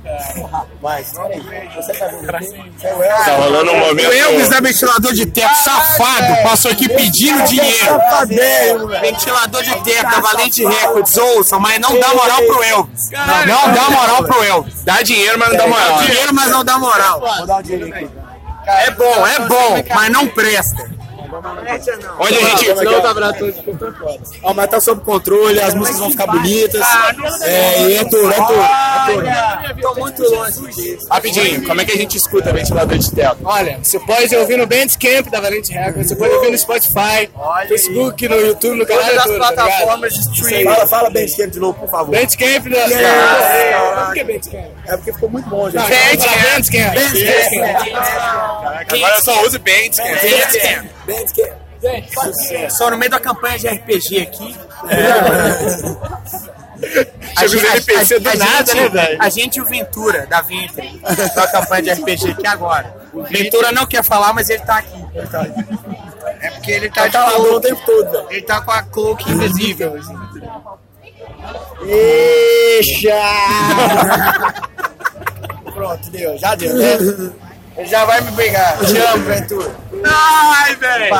Mas, 0.82 1.12
você 1.12 1.92
tá 1.92 2.06
aqui? 2.06 2.72
Tá 2.80 3.36
rolando 3.36 3.72
um 3.72 3.78
momento. 3.78 4.08
O 4.08 4.12
Elvis 4.12 4.50
é 4.50 4.60
ventilador 4.60 5.12
de 5.12 5.26
teto, 5.26 5.54
safado, 5.56 6.42
passou 6.42 6.70
aqui 6.70 6.88
pedindo 6.88 7.42
dinheiro. 7.44 7.98
Velho. 8.28 8.88
Ventilador 9.00 9.62
de 9.62 9.74
teto 9.82 10.10
da 10.10 10.20
Valente 10.20 10.64
Records, 10.64 11.16
ouçam, 11.16 11.60
mas 11.60 11.78
não 11.80 11.98
dá 11.98 12.14
moral 12.14 12.42
pro 12.42 12.62
Elvis. 12.62 13.10
Não 13.10 13.72
dá 13.72 13.90
moral 13.90 14.24
pro 14.24 14.42
Elvis. 14.42 14.82
Dá 14.84 15.02
dinheiro, 15.02 15.38
mas 15.38 15.50
não 15.50 15.56
dá 15.56 15.66
moral. 15.66 15.96
Dá 15.96 16.02
dinheiro, 16.02 16.34
mas 16.34 16.50
não 16.50 16.64
dá 16.64 16.78
moral. 16.78 17.20
Vou 17.20 17.46
dar 17.46 17.58
um 17.58 17.62
dinheiro 17.62 17.94
aqui. 17.94 18.10
É 18.66 18.90
bom, 18.90 19.26
é 19.26 19.38
bom, 19.40 19.84
mas 19.94 20.10
não 20.10 20.26
presta. 20.26 20.95
Onde 22.18 22.34
a 22.34 22.48
gente. 22.50 22.74
Não, 22.74 23.00
tá 23.00 23.14
Ó, 24.42 24.54
mas 24.54 24.70
tá 24.70 24.80
sob 24.80 25.02
controle, 25.02 25.60
as 25.60 25.74
músicas 25.74 26.00
vão 26.00 26.10
ficar 26.10 26.26
bonitas. 26.26 26.82
É, 27.42 27.82
e 27.82 27.94
é 27.96 28.04
touro, 28.04 28.30
é 28.30 28.46
touro. 28.46 29.26
É. 29.26 29.74
Tô 29.80 29.94
muito 29.94 30.22
longe 30.22 30.60
disso. 30.72 31.06
Rapidinho, 31.10 31.66
como 31.66 31.80
é 31.80 31.84
que 31.84 31.92
a 31.92 31.96
gente 31.96 32.16
escuta 32.16 32.52
ventilador 32.52 32.98
de 32.98 33.12
teto? 33.12 33.38
Olha, 33.44 33.78
você 33.82 33.98
pode 34.00 34.34
ouvir 34.36 34.56
no 34.56 34.66
Bandcamp 34.66 35.28
da 35.30 35.40
Valente 35.40 35.72
Records, 35.72 36.08
você 36.08 36.16
pode 36.16 36.34
ouvir 36.34 36.50
no 36.50 36.58
Spotify, 36.58 37.28
Facebook, 37.68 38.28
no 38.28 38.36
YouTube, 38.36 38.78
no 38.78 38.86
canal 38.86 39.04
Todas 39.04 39.18
as 39.18 39.26
tá 39.26 39.36
plataformas 39.36 40.14
de 40.14 40.20
streaming. 40.20 40.64
Fala, 40.64 40.86
fala 40.86 41.20
esquerdo 41.20 41.52
de 41.52 41.60
novo, 41.60 41.78
por 41.78 41.88
favor. 41.88 42.14
Bandcamp 42.14 42.68
da... 42.68 42.76
Yeah. 42.86 44.04
Por 44.06 44.14
que 44.14 44.24
Bandcamp? 44.24 44.70
É 44.86 44.96
porque 44.96 45.12
ficou 45.12 45.28
muito 45.28 45.48
bom, 45.48 45.70
gente. 45.70 45.82
Bandcamp. 45.82 46.96
Agora 48.88 49.16
eu 49.16 49.22
só 49.22 49.44
uso 49.44 49.58
Bands, 49.58 49.98
cara. 49.98 50.84
Bandcamp. 51.06 51.66
Só 52.70 52.90
no 52.90 52.96
meio 52.96 53.10
da 53.10 53.20
campanha 53.20 53.58
de 53.58 53.68
RPG 53.68 54.22
aqui. 54.22 54.56
Chega 57.38 57.56
os 57.56 57.64
NPC 57.64 58.18
do 58.18 58.38
nada, 58.38 58.74
né, 58.74 58.88
velho? 58.88 59.22
A 59.22 59.28
gente 59.28 59.56
e 59.56 59.60
o 59.60 59.64
Ventura, 59.64 60.26
da 60.26 60.40
Ventre, 60.42 61.00
da 61.34 61.46
campanha 61.48 61.82
de 61.82 61.90
RPG 61.92 62.30
aqui 62.30 62.46
agora. 62.46 62.94
O 63.12 63.22
Ventura 63.24 63.72
não 63.72 63.86
quer 63.86 64.04
falar, 64.04 64.32
mas 64.32 64.48
ele 64.48 64.62
tá 64.62 64.78
aqui. 64.78 65.04
É 66.40 66.50
porque 66.50 66.70
ele 66.70 66.90
tá 66.90 67.08
Tá 67.08 67.28
de 67.28 67.40
o 67.40 67.60
tempo 67.60 67.80
todo. 67.84 68.26
Ele 68.30 68.42
tá 68.42 68.60
com 68.60 68.70
a 68.70 68.82
cloak 68.82 69.30
invisível. 69.30 69.94
Pronto, 75.72 76.10
deu, 76.10 76.38
já 76.38 76.54
deu, 76.54 76.74
né? 76.74 76.96
Ele 77.76 77.86
já 77.86 78.04
vai 78.04 78.20
me 78.22 78.30
brigar. 78.32 78.78
Te 78.78 78.96
amo, 78.98 79.24
Ventura. 79.24 79.76
Ai, 80.04 80.74
velho! 80.76 81.14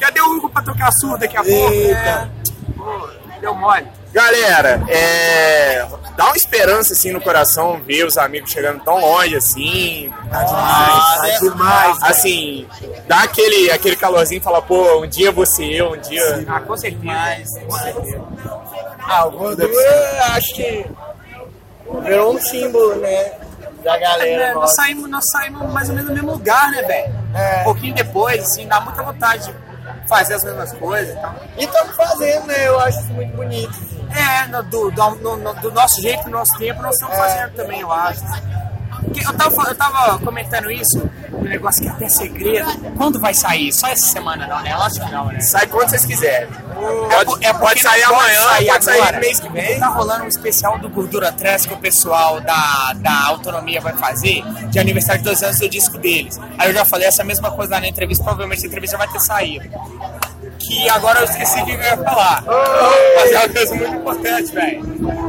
Cadê 0.00 0.20
o 0.20 0.36
Hugo 0.36 0.48
pra 0.48 0.62
tocar 0.62 0.90
surdo 1.00 1.18
daqui 1.18 1.36
a 1.36 1.44
pouco? 1.44 1.72
Eita. 1.72 1.98
É. 1.98 2.28
Pô, 2.76 3.08
deu 3.40 3.54
mole. 3.54 3.86
Galera, 4.12 4.82
é. 4.88 5.86
Dá 6.16 6.26
uma 6.26 6.36
esperança 6.36 6.92
assim 6.92 7.12
no 7.12 7.20
coração 7.20 7.80
ver 7.80 8.04
os 8.04 8.18
amigos 8.18 8.50
chegando 8.50 8.82
tão 8.84 9.00
longe 9.00 9.36
assim. 9.36 10.12
Tá 10.30 10.42
demais, 10.44 11.16
tá 11.16 11.38
demais. 11.38 12.02
Assim, 12.02 12.66
dá 13.06 13.22
aquele, 13.22 13.70
aquele 13.70 13.96
calorzinho 13.96 14.40
e 14.40 14.42
falar, 14.42 14.60
pô, 14.62 15.00
um 15.00 15.06
dia 15.06 15.32
você 15.32 15.64
eu, 15.64 15.92
um 15.92 15.96
dia. 15.96 16.44
Ah, 16.48 16.60
com 16.60 16.76
certeza. 16.76 17.60
Com 17.60 17.78
certeza. 17.78 18.22
Ah, 19.00 19.26
o 19.26 19.52
eu 19.52 20.24
acho 20.34 20.54
que 20.54 20.86
virou 22.02 22.34
um 22.34 22.40
símbolo, 22.40 22.96
né? 22.96 23.32
Da 23.82 23.98
galera. 23.98 24.42
É, 24.44 24.54
nós, 24.54 24.74
saímos, 24.74 25.10
nós 25.10 25.24
saímos 25.32 25.72
mais 25.72 25.88
ou 25.88 25.94
menos 25.94 26.08
no 26.10 26.14
mesmo 26.14 26.32
lugar, 26.32 26.70
né, 26.70 26.82
velho? 26.82 27.14
É. 27.34 27.60
Um 27.60 27.64
pouquinho 27.64 27.94
depois, 27.94 28.42
assim, 28.42 28.66
dá 28.68 28.80
muita 28.80 29.02
vontade 29.02 29.44
de 29.46 30.08
fazer 30.08 30.34
as 30.34 30.44
mesmas 30.44 30.72
coisas 30.74 31.14
e 31.16 31.20
tal. 31.20 31.34
E 31.56 31.64
estamos 31.64 31.96
fazendo, 31.96 32.46
né? 32.46 32.68
Eu 32.68 32.78
acho 32.80 33.00
isso 33.00 33.12
muito 33.12 33.36
bonito. 33.36 33.70
assim. 33.70 34.08
É, 34.14 34.46
no- 34.48 34.62
do, 34.64 34.90
do, 34.90 35.10
no- 35.16 35.36
no- 35.38 35.54
do 35.54 35.72
nosso 35.72 36.00
jeito, 36.02 36.24
do 36.24 36.30
nosso 36.30 36.56
tempo, 36.58 36.82
nós 36.82 36.94
estamos 36.94 37.16
fazendo 37.16 37.54
também, 37.54 37.80
eu 37.80 37.90
acho. 37.90 38.20
Eu, 39.24 39.32
tava, 39.34 39.68
eu 39.68 39.74
tava 39.74 40.18
comentando 40.20 40.70
isso, 40.70 41.08
um 41.32 41.42
negócio 41.42 41.82
que 41.82 41.88
é 41.88 41.90
até 41.90 42.08
segredo. 42.08 42.70
Quando 42.96 43.20
vai 43.20 43.34
sair? 43.34 43.72
Só 43.72 43.88
essa 43.88 44.06
semana 44.06 44.46
não, 44.46 44.60
né? 44.62 44.74
Lógico 44.76 45.06
que 45.06 45.12
não, 45.12 45.26
né? 45.26 45.40
Sai 45.40 45.66
quando 45.66 45.90
vocês 45.90 46.04
quiserem. 46.04 46.48
É 46.48 47.24
Pode, 47.24 47.44
é 47.46 47.52
pode 47.52 47.80
sair 47.80 48.02
pode 48.02 48.14
amanhã, 48.14 48.42
sair 48.42 48.66
pode 48.66 48.84
sair 48.84 49.00
agora. 49.00 49.18
mês 49.20 49.40
que 49.40 49.48
vem. 49.50 49.78
Tá 49.78 49.88
rolando 49.88 50.24
um 50.24 50.28
especial 50.28 50.78
do 50.78 50.88
Gordura 50.88 51.30
Trans 51.32 51.66
que 51.66 51.74
o 51.74 51.76
pessoal 51.76 52.40
da, 52.40 52.92
da 52.96 53.26
Autonomia 53.26 53.80
vai 53.80 53.92
fazer 53.96 54.42
de 54.68 54.78
aniversário 54.78 55.20
de 55.20 55.24
dois 55.28 55.42
anos 55.42 55.58
do 55.58 55.68
disco 55.68 55.98
deles. 55.98 56.40
Aí 56.58 56.70
eu 56.70 56.74
já 56.74 56.84
falei 56.84 57.06
essa 57.06 57.22
mesma 57.22 57.50
coisa 57.50 57.74
lá 57.74 57.80
na 57.80 57.88
entrevista, 57.88 58.24
provavelmente 58.24 58.58
essa 58.58 58.66
entrevista 58.66 58.96
vai 58.98 59.08
ter 59.08 59.20
saído. 59.20 59.68
Que 60.58 60.88
agora 60.90 61.20
eu 61.20 61.24
esqueci 61.24 61.60
o 61.60 61.64
que 61.64 61.72
eu 61.72 61.80
ia 61.80 61.96
falar. 61.98 62.42
Mas 63.16 63.32
é 63.32 63.38
uma 63.38 63.48
coisa 63.48 63.74
muito 63.74 63.94
importante, 63.96 64.52
velho. 64.52 65.21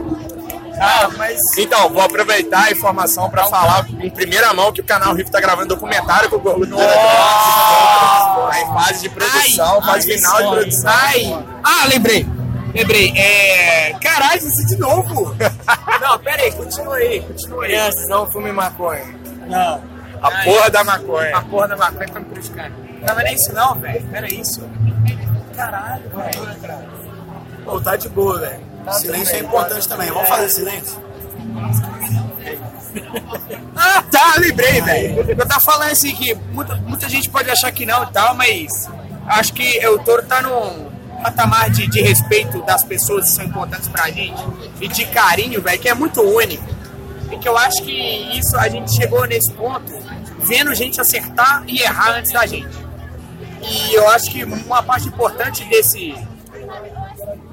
Ah, 0.84 1.10
mas... 1.18 1.40
Então, 1.58 1.90
vou 1.90 2.02
aproveitar 2.02 2.66
a 2.66 2.72
informação 2.72 3.30
para 3.30 3.46
falar 3.46 3.88
em 3.90 4.10
primeira 4.10 4.54
mão 4.54 4.74
que 4.74 4.82
o 4.82 4.84
canal 4.84 5.14
Riff 5.14 5.32
tá 5.32 5.40
gravando 5.40 5.70
documentário 5.70 6.30
com 6.30 6.36
o 6.36 6.40
Gordura 6.40 6.76
Trans. 6.76 6.94
Tá 8.50 8.62
em 8.62 8.74
fase 8.74 9.02
de 9.02 9.10
produção, 9.10 9.76
Ai, 9.76 9.82
fase 9.82 10.12
ai, 10.12 10.18
final 10.18 10.38
de 10.38 10.50
produção. 10.50 10.92
Ai. 10.92 11.46
Ah, 11.64 11.86
lembrei. 11.88 12.28
Lembrei. 12.74 13.14
É. 13.16 13.94
Caralho, 14.02 14.46
isso 14.46 14.66
de 14.68 14.76
novo. 14.78 15.36
Não, 16.02 16.20
pera 16.20 16.42
aí, 16.42 16.52
continua 16.52 16.98
aí, 16.98 17.22
continua 17.22 17.64
aí. 17.64 17.70
Crianças, 17.70 18.08
não 18.10 18.30
fume 18.30 18.52
maconha. 18.52 19.06
Não. 19.48 19.82
A 20.22 20.32
porra 20.44 20.70
da 20.70 20.84
maconha. 20.84 21.38
A 21.38 21.42
porra 21.44 21.68
da 21.70 21.78
maconha 21.78 22.10
tá 22.10 22.20
me 22.20 22.26
prejudicando. 22.26 22.74
Não, 23.02 23.16
mas 23.16 23.18
não 23.18 23.26
é 23.26 23.34
isso 23.34 23.54
não, 23.54 23.76
velho. 23.76 24.08
Pera 24.08 24.34
isso. 24.34 24.70
Caralho, 25.56 26.04
velho. 26.10 27.04
Pô, 27.64 27.80
tá 27.80 27.96
de 27.96 28.10
boa, 28.10 28.40
velho. 28.40 28.73
Silêncio 28.92 29.36
é 29.36 29.40
importante 29.40 29.88
também. 29.88 30.10
Vamos 30.10 30.30
fazer 30.30 30.50
silêncio? 30.50 31.04
Ah, 33.76 34.04
tá, 34.04 34.36
lembrei, 34.38 34.82
velho. 34.82 35.32
Eu 35.32 35.48
tava 35.48 35.60
falando 35.60 35.92
assim 35.92 36.16
que 36.16 36.36
muita, 36.54 36.76
muita 36.76 37.10
gente 37.10 37.28
pode 37.30 37.50
achar 37.50 37.72
que 37.72 37.86
não 37.86 38.04
e 38.04 38.12
tal, 38.12 38.36
mas 38.36 38.88
acho 39.28 39.52
que 39.54 39.86
o 39.88 39.98
Toro 40.00 40.24
tá 40.24 40.42
num 40.42 40.90
patamar 41.22 41.70
de, 41.70 41.88
de 41.88 42.02
respeito 42.02 42.62
das 42.62 42.84
pessoas 42.84 43.26
que 43.26 43.36
são 43.36 43.46
importantes 43.46 43.88
pra 43.90 44.10
gente 44.12 44.42
e 44.80 44.88
de 44.88 45.06
carinho, 45.08 45.62
velho, 45.62 45.80
que 45.80 45.90
é 45.90 45.94
muito 45.94 46.22
único. 46.22 46.64
E 47.32 47.38
que 47.38 47.48
eu 47.48 47.58
acho 47.58 47.82
que 47.82 48.38
isso 48.38 48.56
a 48.58 48.70
gente 48.70 48.94
chegou 48.94 49.26
nesse 49.26 49.52
ponto 49.54 49.92
vendo 50.40 50.74
gente 50.76 51.02
acertar 51.02 51.64
e 51.68 51.82
errar 51.82 52.18
antes 52.18 52.32
da 52.32 52.46
gente. 52.46 52.78
E 53.62 53.94
eu 53.94 54.08
acho 54.10 54.30
que 54.30 54.44
uma 54.44 54.84
parte 54.84 55.08
importante 55.08 55.64
desse 55.66 56.16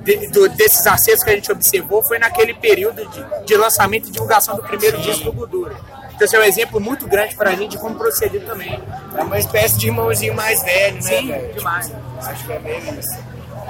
de- 0.02 0.26
do- 0.28 0.48
desses 0.48 0.86
acertos 0.86 1.22
que 1.24 1.30
a 1.30 1.34
gente 1.34 1.50
observou 1.52 2.02
foi 2.02 2.18
naquele 2.18 2.54
período 2.54 3.04
de, 3.06 3.24
de 3.46 3.56
lançamento 3.56 4.08
e 4.08 4.10
divulgação 4.10 4.56
do 4.56 4.62
primeiro 4.62 4.98
disco 5.00 5.24
do 5.24 5.32
Gordura. 5.32 5.76
Então, 6.14 6.26
esse 6.26 6.36
é 6.36 6.40
um 6.40 6.42
exemplo 6.44 6.78
muito 6.80 7.06
grande 7.06 7.34
pra 7.34 7.52
gente 7.52 7.70
de 7.72 7.78
como 7.78 7.94
proceder 7.94 8.42
também. 8.44 8.78
É 9.16 9.22
uma 9.22 9.38
espécie 9.38 9.78
de 9.78 9.86
irmãozinho 9.86 10.34
mais 10.34 10.62
velho, 10.62 10.96
né, 10.96 11.00
Sim, 11.02 11.34
demais. 11.54 11.92
Acho 12.22 12.44
que 12.44 12.52
é 12.52 12.58
meio 12.58 12.78
isso. 12.98 13.18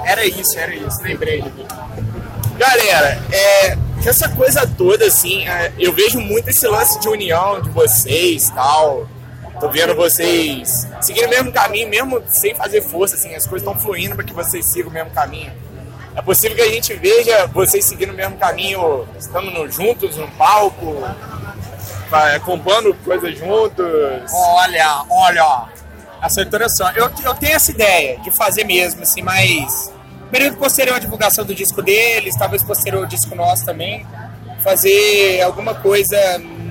Era 0.05 0.25
isso, 0.25 0.59
era 0.59 0.75
isso, 0.75 1.01
lembrei. 1.01 1.43
Galera, 2.57 3.21
é, 3.31 3.77
essa 4.05 4.27
coisa 4.29 4.67
toda, 4.67 5.05
assim, 5.05 5.47
é, 5.47 5.71
eu 5.79 5.93
vejo 5.93 6.19
muito 6.19 6.49
esse 6.49 6.67
lance 6.67 6.99
de 6.99 7.07
união 7.07 7.61
de 7.61 7.69
vocês 7.69 8.49
tal. 8.51 9.07
Tô 9.59 9.69
vendo 9.69 9.95
vocês 9.95 10.87
seguindo 11.01 11.27
o 11.27 11.29
mesmo 11.29 11.51
caminho, 11.51 11.87
mesmo 11.87 12.21
sem 12.27 12.53
fazer 12.55 12.81
força, 12.81 13.15
assim, 13.15 13.33
as 13.35 13.45
coisas 13.45 13.67
estão 13.67 13.79
fluindo 13.79 14.15
para 14.15 14.23
que 14.25 14.33
vocês 14.33 14.65
sigam 14.65 14.89
o 14.89 14.93
mesmo 14.93 15.11
caminho. 15.11 15.51
É 16.15 16.21
possível 16.21 16.55
que 16.57 16.61
a 16.63 16.69
gente 16.69 16.93
veja 16.95 17.47
vocês 17.47 17.85
seguindo 17.85 18.11
o 18.11 18.13
mesmo 18.13 18.37
caminho, 18.37 19.07
estando 19.17 19.69
juntos 19.71 20.17
no 20.17 20.27
palco, 20.31 21.01
compondo 22.43 22.93
coisas 23.03 23.37
juntos. 23.37 23.85
Olha, 24.33 25.03
olha. 25.09 25.63
Acertou 26.21 26.59
só. 26.69 26.91
Eu, 26.91 27.09
eu 27.23 27.33
tenho 27.35 27.55
essa 27.55 27.71
ideia 27.71 28.19
de 28.19 28.29
fazer 28.31 28.63
mesmo, 28.65 29.01
assim, 29.03 29.21
mas. 29.21 29.91
Período 30.29 30.55
posterior 30.57 30.95
à 30.95 30.99
divulgação 30.99 31.43
do 31.43 31.53
disco 31.53 31.81
deles, 31.81 32.33
talvez 32.37 32.63
posterior 32.63 33.01
ao 33.03 33.05
disco 33.05 33.35
nosso 33.35 33.65
também, 33.65 34.05
fazer 34.63 35.41
alguma 35.41 35.73
coisa 35.75 36.15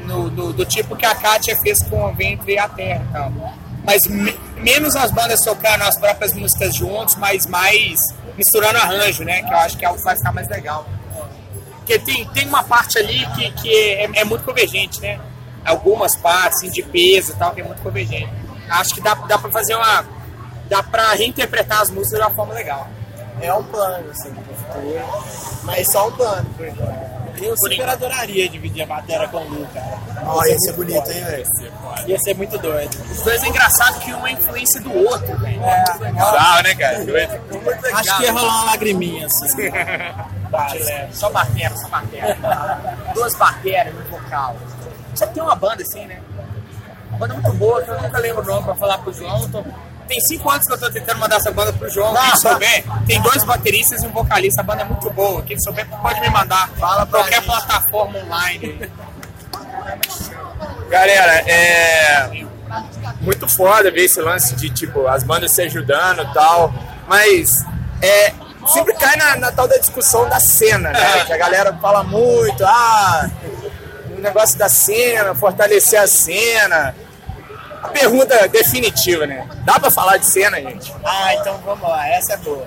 no, 0.06 0.30
no- 0.30 0.52
do 0.54 0.64
tipo 0.64 0.97
que 0.97 1.04
a 1.04 1.14
Kátia 1.14 1.54
fez 1.59 1.82
com 1.82 2.02
o 2.02 2.14
Ventre 2.14 2.54
e 2.54 2.59
a 2.59 2.66
Terra 2.68 3.04
e 3.06 3.12
tal. 3.12 3.32
Mas 3.85 4.03
me- 4.07 4.39
menos 4.57 4.95
as 4.97 5.11
bandas 5.11 5.41
tocando 5.41 5.83
as 5.83 5.99
próprias 5.99 6.33
músicas 6.33 6.75
juntos, 6.75 7.17
mas 7.17 7.47
mais 7.47 8.01
misturando 8.37 8.79
arranjo, 8.79 9.25
né? 9.25 9.43
Que 9.43 9.53
eu 9.53 9.59
acho 9.59 9.77
que 9.77 9.85
é 9.85 9.89
algo 9.89 9.99
que 9.99 10.05
vai 10.05 10.17
ficar 10.17 10.33
mais 10.33 10.49
legal. 10.49 10.87
Porque 11.77 11.99
tem, 11.99 12.25
tem 12.29 12.47
uma 12.47 12.63
parte 12.63 12.99
ali 12.99 13.27
que, 13.35 13.51
que 13.53 13.75
é, 13.75 14.11
é 14.21 14.25
muito 14.25 14.45
convergente, 14.45 15.01
né? 15.01 15.19
Algumas 15.65 16.15
partes, 16.17 16.59
assim, 16.59 16.71
de 16.71 16.83
peso 16.83 17.33
e 17.33 17.35
tal, 17.37 17.53
que 17.53 17.61
é 17.61 17.65
muito 17.65 17.83
convergente. 17.83 18.31
Acho 18.69 18.95
que 18.95 19.01
dá, 19.01 19.15
dá 19.15 19.39
pra 19.39 19.51
fazer 19.51 19.75
uma. 19.75 20.05
Dá 20.69 20.83
pra 20.83 21.13
reinterpretar 21.15 21.81
as 21.81 21.91
músicas 21.91 22.21
de 22.21 22.25
uma 22.27 22.31
forma 22.35 22.55
legal. 22.55 22.87
É 23.41 23.53
um 23.53 23.63
plano, 23.65 24.11
assim. 24.11 24.33
Mas 25.65 25.91
só 25.91 26.09
um 26.09 26.13
plano, 26.13 26.49
por 26.57 26.67
enquanto. 26.67 27.20
Eu 27.40 27.56
super 27.56 27.88
adoraria 27.88 28.49
dividir 28.49 28.82
a 28.82 28.87
matéria 28.87 29.26
com 29.28 29.38
o 29.38 29.49
Lu, 29.49 29.66
cara. 29.73 29.99
Ó, 30.26 30.44
ia 30.44 30.59
ser 30.59 30.73
bonito, 30.75 31.11
hein, 31.11 31.25
velho? 31.25 31.47
Ia 32.06 32.18
ser 32.18 32.35
muito 32.37 32.59
doido. 32.59 32.97
Os 33.11 33.23
dois 33.23 33.42
é 33.42 33.49
engraçado 33.49 33.99
que 34.00 34.12
um 34.12 34.26
é 34.26 34.32
influência 34.32 34.80
do 34.80 34.92
outro, 34.94 35.38
velho. 35.38 35.62
É, 35.62 35.85
Legal, 36.00 36.62
né, 36.62 36.75
cara? 36.75 37.04
Doido. 37.04 37.40
Muito 37.50 37.82
legal. 37.82 38.00
acho 38.00 38.16
que 38.16 38.23
ia 38.25 38.32
rolar 38.32 38.54
uma 38.62 38.64
lagriminha, 38.73 39.26
assim. 39.26 39.47
Só 41.12 41.30
batera, 41.30 41.76
só 41.76 41.88
batera. 41.88 42.37
Duas 43.14 43.35
bateras 43.37 43.94
no 43.94 44.02
vocal. 44.04 44.56
Só 45.14 45.26
que 45.26 45.35
tem 45.35 45.42
uma 45.42 45.54
banda 45.54 45.82
assim, 45.82 46.06
né? 46.06 46.20
Uma 47.11 47.18
banda 47.18 47.35
muito 47.35 47.52
boa, 47.52 47.82
que 47.82 47.90
eu 47.90 48.02
nunca 48.02 48.18
lembro 48.18 48.42
o 48.42 48.47
nome 48.47 48.64
pra 48.64 48.75
falar 48.75 48.99
pro 48.99 49.12
João. 49.12 49.49
Tô- 49.49 49.64
Tem 50.11 50.21
cinco 50.23 50.50
anos 50.50 50.67
que 50.67 50.73
eu 50.73 50.79
tô 50.79 50.90
tentando 50.90 51.21
mandar 51.21 51.37
essa 51.37 51.52
banda 51.52 51.73
pro 51.73 51.88
João. 51.88 52.12
Quem 52.12 52.37
souber, 52.37 52.85
tem 53.07 53.23
dois 53.23 53.45
bateristas 53.45 54.02
e 54.02 54.09
um 54.09 54.11
vocalista. 54.11 54.61
A 54.61 54.64
banda 54.64 54.83
é 54.83 54.85
muito 54.85 55.09
boa. 55.11 55.40
Quem 55.43 55.57
souber 55.61 55.87
pode 55.87 56.21
me 56.21 56.29
mandar. 56.29 56.69
Fala 56.71 57.07
pra 57.07 57.21
qualquer 57.21 57.37
gente. 57.37 57.47
plataforma 57.47 58.19
online. 58.19 58.90
Galera, 60.88 61.49
é 61.49 62.29
muito 63.21 63.49
foda 63.49 63.88
ver 63.88 64.07
esse 64.07 64.21
lance 64.21 64.57
de 64.57 64.69
tipo 64.71 65.07
as 65.07 65.23
bandas 65.23 65.52
se 65.52 65.62
ajudando 65.62 66.23
e 66.23 66.35
tal, 66.35 66.75
mas 67.07 67.64
é 68.02 68.33
sempre 68.67 68.95
cai 68.95 69.14
na, 69.14 69.37
na 69.37 69.52
tal 69.52 69.69
da 69.69 69.79
discussão 69.79 70.29
da 70.29 70.40
cena, 70.40 70.90
né? 70.90 71.25
Que 71.25 71.35
a 71.35 71.38
galera 71.38 71.73
fala 71.81 72.02
muito, 72.02 72.64
ah, 72.67 73.31
o 74.19 74.21
negócio 74.21 74.59
da 74.59 74.69
cena, 74.69 75.37
fortalecer 75.37 76.00
a 76.00 76.09
cena. 76.09 76.97
A 77.83 77.89
pergunta 77.89 78.49
definitiva, 78.49 79.27
né? 79.27 79.49
Dá 79.65 79.79
pra 79.79 79.91
falar 79.91 80.17
de 80.19 80.27
cena, 80.27 80.61
gente? 80.61 80.93
Ah, 81.05 81.35
então 81.35 81.59
vamos 81.65 81.89
lá, 81.89 82.07
essa 82.09 82.35
é 82.35 82.37
boa. 82.39 82.67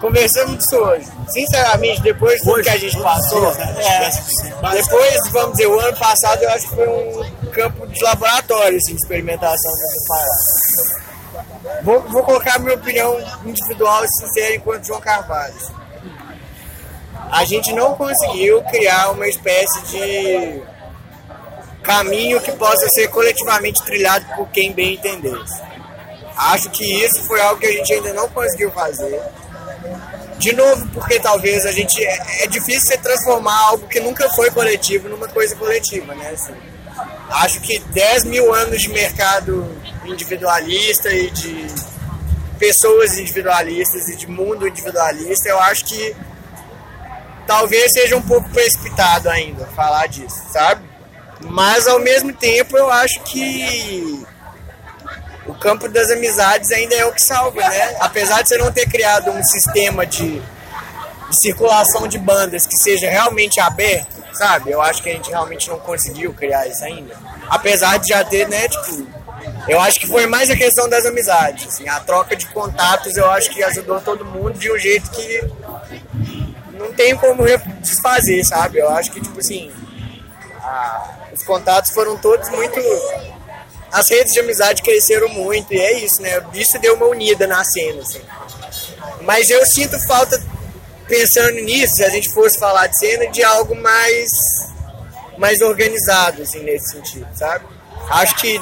Conversamos 0.00 0.58
disso 0.58 0.76
hoje. 0.76 1.06
Sinceramente, 1.28 2.02
depois 2.02 2.38
de 2.38 2.44
tudo 2.44 2.62
que 2.62 2.68
a 2.68 2.76
gente 2.76 3.00
passou, 3.00 3.50
é, 3.52 4.10
depois, 4.72 5.30
vamos 5.32 5.52
dizer, 5.52 5.66
o 5.66 5.80
ano 5.80 5.96
passado 5.96 6.42
eu 6.42 6.50
acho 6.50 6.68
que 6.68 6.74
foi 6.74 6.88
um 6.88 7.50
campo 7.50 7.86
de 7.86 8.02
laboratório, 8.02 8.76
assim, 8.76 8.94
de 8.94 9.00
experimentação 9.02 9.72
dessa 9.72 10.08
parada. 10.08 11.82
Vou, 11.82 12.00
vou 12.02 12.22
colocar 12.22 12.56
a 12.56 12.58
minha 12.58 12.74
opinião 12.74 13.18
individual 13.44 14.04
e 14.04 14.08
sincera 14.08 14.54
enquanto 14.54 14.86
João 14.86 15.00
Carvalho. 15.00 15.54
A 17.30 17.44
gente 17.44 17.72
não 17.72 17.94
conseguiu 17.94 18.62
criar 18.64 19.10
uma 19.10 19.26
espécie 19.26 19.80
de 19.86 20.62
caminho 21.84 22.40
que 22.40 22.50
possa 22.52 22.88
ser 22.88 23.08
coletivamente 23.08 23.84
trilhado 23.84 24.26
por 24.34 24.48
quem 24.48 24.72
bem 24.72 24.94
entender. 24.94 25.38
Acho 26.36 26.68
que 26.70 26.84
isso 27.04 27.22
foi 27.24 27.40
algo 27.40 27.60
que 27.60 27.66
a 27.66 27.72
gente 27.72 27.92
ainda 27.92 28.12
não 28.12 28.28
conseguiu 28.28 28.72
fazer. 28.72 29.20
De 30.38 30.52
novo, 30.52 30.88
porque 30.88 31.20
talvez 31.20 31.64
a 31.64 31.70
gente. 31.70 32.04
É, 32.04 32.44
é 32.44 32.46
difícil 32.48 32.80
você 32.80 32.96
transformar 32.96 33.56
algo 33.68 33.86
que 33.86 34.00
nunca 34.00 34.28
foi 34.30 34.50
coletivo 34.50 35.08
numa 35.08 35.28
coisa 35.28 35.54
coletiva, 35.54 36.12
né? 36.14 36.30
assim. 36.30 36.54
acho 37.30 37.60
que 37.60 37.78
10 37.78 38.24
mil 38.24 38.52
anos 38.52 38.82
de 38.82 38.88
mercado 38.88 39.64
individualista 40.04 41.08
e 41.12 41.30
de 41.30 41.66
pessoas 42.58 43.16
individualistas 43.16 44.08
e 44.08 44.16
de 44.16 44.26
mundo 44.26 44.66
individualista, 44.66 45.48
eu 45.48 45.60
acho 45.60 45.84
que 45.84 46.16
talvez 47.46 47.92
seja 47.92 48.16
um 48.16 48.22
pouco 48.22 48.48
precipitado 48.50 49.28
ainda 49.28 49.66
falar 49.66 50.06
disso, 50.08 50.42
sabe? 50.50 50.93
Mas 51.40 51.86
ao 51.86 51.98
mesmo 52.00 52.32
tempo 52.32 52.76
eu 52.76 52.90
acho 52.90 53.20
que 53.24 54.24
o 55.46 55.54
campo 55.54 55.88
das 55.88 56.10
amizades 56.10 56.70
ainda 56.72 56.94
é 56.94 57.04
o 57.04 57.12
que 57.12 57.22
salva, 57.22 57.60
né? 57.60 57.96
Apesar 58.00 58.42
de 58.42 58.48
você 58.48 58.56
não 58.56 58.72
ter 58.72 58.88
criado 58.88 59.30
um 59.30 59.42
sistema 59.42 60.06
de, 60.06 60.38
de 60.40 61.42
circulação 61.42 62.08
de 62.08 62.18
bandas 62.18 62.66
que 62.66 62.76
seja 62.78 63.08
realmente 63.10 63.60
aberto, 63.60 64.22
sabe? 64.32 64.70
Eu 64.70 64.80
acho 64.80 65.02
que 65.02 65.10
a 65.10 65.12
gente 65.12 65.30
realmente 65.30 65.68
não 65.68 65.78
conseguiu 65.78 66.32
criar 66.32 66.66
isso 66.66 66.82
ainda. 66.84 67.14
Apesar 67.48 67.98
de 67.98 68.08
já 68.08 68.24
ter, 68.24 68.48
né, 68.48 68.68
tipo, 68.68 69.06
eu 69.68 69.78
acho 69.80 70.00
que 70.00 70.06
foi 70.06 70.26
mais 70.26 70.48
a 70.50 70.56
questão 70.56 70.88
das 70.88 71.04
amizades, 71.04 71.66
assim, 71.68 71.86
a 71.88 72.00
troca 72.00 72.34
de 72.34 72.46
contatos 72.46 73.16
eu 73.16 73.30
acho 73.30 73.50
que 73.50 73.62
ajudou 73.62 74.00
todo 74.00 74.24
mundo 74.24 74.58
de 74.58 74.72
um 74.72 74.78
jeito 74.78 75.10
que 75.10 75.44
não 76.72 76.90
tem 76.94 77.14
como 77.16 77.44
desfazer, 77.80 78.44
sabe? 78.44 78.78
Eu 78.78 78.88
acho 78.88 79.10
que, 79.10 79.20
tipo 79.20 79.38
assim, 79.38 79.70
a- 80.62 81.23
os 81.34 81.42
contatos 81.42 81.90
foram 81.90 82.16
todos 82.16 82.48
muito. 82.50 82.80
As 83.92 84.08
redes 84.08 84.32
de 84.32 84.40
amizade 84.40 84.82
cresceram 84.82 85.28
muito, 85.28 85.72
e 85.72 85.78
é 85.78 85.98
isso, 85.98 86.20
né? 86.20 86.42
Isso 86.52 86.78
deu 86.78 86.94
uma 86.94 87.06
unida 87.06 87.46
na 87.46 87.62
cena, 87.64 88.02
assim. 88.02 88.20
Mas 89.22 89.50
eu 89.50 89.64
sinto 89.66 89.98
falta 90.06 90.42
pensando 91.06 91.60
nisso, 91.60 91.96
se 91.96 92.04
a 92.04 92.08
gente 92.08 92.28
fosse 92.30 92.58
falar 92.58 92.86
de 92.88 92.98
cena, 92.98 93.30
de 93.30 93.42
algo 93.42 93.74
mais, 93.76 94.30
mais 95.38 95.60
organizado, 95.60 96.42
assim, 96.42 96.60
nesse 96.60 96.92
sentido, 96.92 97.28
sabe? 97.34 97.64
Acho 98.08 98.34
que 98.36 98.60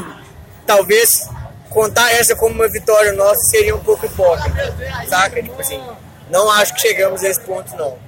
talvez 0.67 1.29
contar 1.71 2.13
essa 2.13 2.37
como 2.37 2.55
uma 2.55 2.69
vitória 2.69 3.13
nossa 3.13 3.41
seria 3.51 3.75
um 3.75 3.81
pouco 3.83 4.05
hipócrita, 4.05 4.75
saca? 5.09 5.43
Tipo 5.43 5.61
assim, 5.61 5.83
não 6.31 6.51
acho 6.51 6.75
que 6.75 6.81
chegamos 6.81 7.23
a 7.23 7.29
esse 7.29 7.41
ponto, 7.41 7.75
não. 7.77 7.99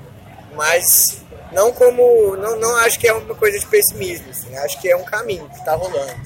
Mas 0.54 1.23
não 1.54 1.72
como. 1.72 2.36
Não, 2.36 2.58
não 2.58 2.76
acho 2.78 2.98
que 2.98 3.06
é 3.08 3.12
uma 3.12 3.34
coisa 3.34 3.58
de 3.58 3.66
pessimismo, 3.66 4.28
assim. 4.30 4.54
Acho 4.58 4.80
que 4.80 4.90
é 4.90 4.96
um 4.96 5.04
caminho 5.04 5.48
que 5.48 5.64
tá 5.64 5.74
rolando. 5.74 6.20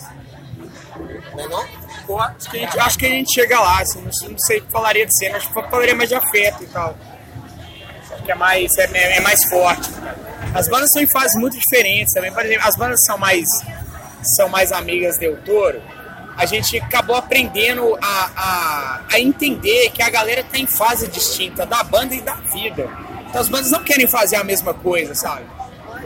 Não 1.35 1.45
é 1.45 1.49
não? 1.49 1.69
Pô, 2.07 2.19
acho, 2.19 2.51
que 2.51 2.57
a 2.57 2.61
gente, 2.61 2.79
acho 2.81 2.99
que 2.99 3.07
a 3.07 3.11
gente 3.11 3.33
chega 3.35 3.61
lá, 3.61 3.81
assim, 3.81 3.99
não, 4.01 4.31
não 4.31 4.39
sei 4.39 4.59
o 4.59 4.63
que 4.65 4.73
falaria 4.73 5.05
de 5.07 5.17
cena, 5.19 5.37
acho 5.37 5.49
que 5.49 5.55
falaria 5.55 5.95
mais 5.95 6.09
de 6.09 6.15
afeto 6.15 6.65
e 6.65 6.67
tal. 6.67 6.97
Que 8.25 8.33
é 8.33 8.35
mais, 8.35 8.71
é, 8.79 8.91
é- 8.95 9.17
é 9.19 9.21
mais 9.21 9.39
forte. 9.49 9.91
As 10.55 10.69
bandas 10.69 10.89
são 10.93 11.03
em 11.03 11.07
fases 11.07 11.39
muito 11.39 11.59
diferentes 11.59 12.13
também. 12.15 12.33
Por 12.33 12.45
exemplo, 12.45 12.67
as 12.67 12.77
bandas 12.77 12.99
são 13.07 13.19
mais, 13.19 13.45
são 14.37 14.49
mais 14.49 14.73
amigas 14.73 15.19
Del 15.19 15.37
Toro. 15.43 15.81
A 16.37 16.47
gente 16.47 16.79
acabou 16.79 17.17
aprendendo 17.17 17.97
a, 18.01 18.31
a, 18.37 19.01
a 19.13 19.21
entender 19.21 19.91
que 19.91 20.03
a 20.03 20.09
galera 20.09 20.43
tá 20.43 20.57
em 20.59 20.67
fase 20.67 21.09
distinta 21.09 21.67
da 21.67 21.83
banda 21.83 22.15
e 22.15 22.21
da 22.21 22.35
vida. 22.35 22.89
Então 23.29 23.41
as 23.41 23.49
bandas 23.49 23.71
não 23.71 23.83
querem 23.83 24.07
fazer 24.07 24.37
a 24.37 24.45
mesma 24.45 24.73
coisa, 24.75 25.15
sabe? 25.15 25.45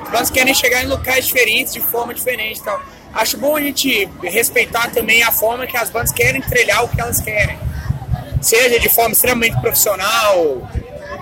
As 0.02 0.10
bandas 0.10 0.30
querem 0.30 0.54
chegar 0.54 0.82
em 0.82 0.86
locais 0.86 1.26
diferentes, 1.26 1.72
de 1.72 1.80
forma 1.80 2.12
diferente 2.12 2.60
e 2.60 2.62
tal. 2.62 2.80
Acho 3.14 3.36
bom 3.36 3.56
a 3.56 3.60
gente 3.60 4.08
respeitar 4.22 4.90
também 4.90 5.22
a 5.22 5.30
forma 5.30 5.66
que 5.66 5.76
as 5.76 5.90
bandas 5.90 6.12
querem 6.12 6.40
trilhar 6.40 6.84
o 6.84 6.88
que 6.88 7.00
elas 7.00 7.20
querem. 7.20 7.58
Seja 8.40 8.80
de 8.80 8.88
forma 8.88 9.12
extremamente 9.12 9.60
profissional, 9.60 10.68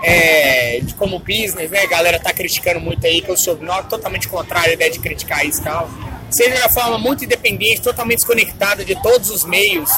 é, 0.03 0.79
de 0.81 0.93
como 0.95 1.19
business, 1.19 1.69
né? 1.69 1.81
A 1.81 1.87
galera 1.87 2.19
tá 2.19 2.33
criticando 2.33 2.79
muito 2.79 3.05
aí, 3.05 3.21
que 3.21 3.29
eu 3.29 3.37
sou 3.37 3.57
não, 3.57 3.83
totalmente 3.83 4.27
contrário 4.27 4.71
à 4.71 4.73
ideia 4.73 4.89
de 4.89 4.99
criticar 4.99 5.45
isso 5.45 5.61
e 5.61 5.63
tal. 5.63 5.89
Seja 6.29 6.67
de 6.67 6.73
forma 6.73 6.97
muito 6.97 7.25
independente, 7.25 7.81
totalmente 7.81 8.19
desconectada 8.19 8.83
de 8.85 8.95
todos 9.01 9.29
os 9.29 9.43
meios 9.43 9.91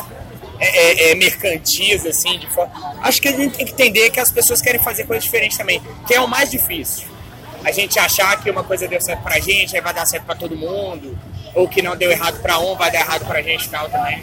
é, 0.64 1.10
é, 1.10 1.12
é, 1.12 1.16
mercantis, 1.16 2.06
assim, 2.06 2.40
de 2.40 2.48
forma... 2.48 2.72
Acho 3.02 3.22
que 3.22 3.28
a 3.28 3.32
gente 3.32 3.58
tem 3.58 3.66
que 3.66 3.72
entender 3.74 4.10
que 4.10 4.20
as 4.20 4.32
pessoas 4.32 4.62
querem 4.62 4.82
fazer 4.82 5.06
coisas 5.06 5.24
diferentes 5.24 5.58
também, 5.58 5.82
que 6.08 6.14
é 6.14 6.22
o 6.22 6.28
mais 6.28 6.50
difícil 6.50 7.14
a 7.64 7.72
gente 7.72 7.98
achar 7.98 8.38
que 8.44 8.50
uma 8.52 8.62
coisa 8.64 8.86
deu 8.90 9.00
certo 9.00 9.22
pra 9.24 9.40
gente, 9.40 9.74
aí 9.74 9.82
vai 9.82 9.94
dar 9.94 10.06
certo 10.06 10.26
pra 10.26 10.36
todo 10.36 10.54
mundo, 10.54 11.18
ou 11.56 11.66
que 11.66 11.82
não 11.82 11.96
deu 11.96 12.12
errado 12.12 12.42
pra 12.42 12.60
um, 12.60 12.76
vai 12.76 12.92
dar 12.92 13.00
errado 13.00 13.26
pra 13.26 13.42
gente 13.42 13.68
e 13.68 13.70
tal 13.70 13.88
também. 13.90 14.22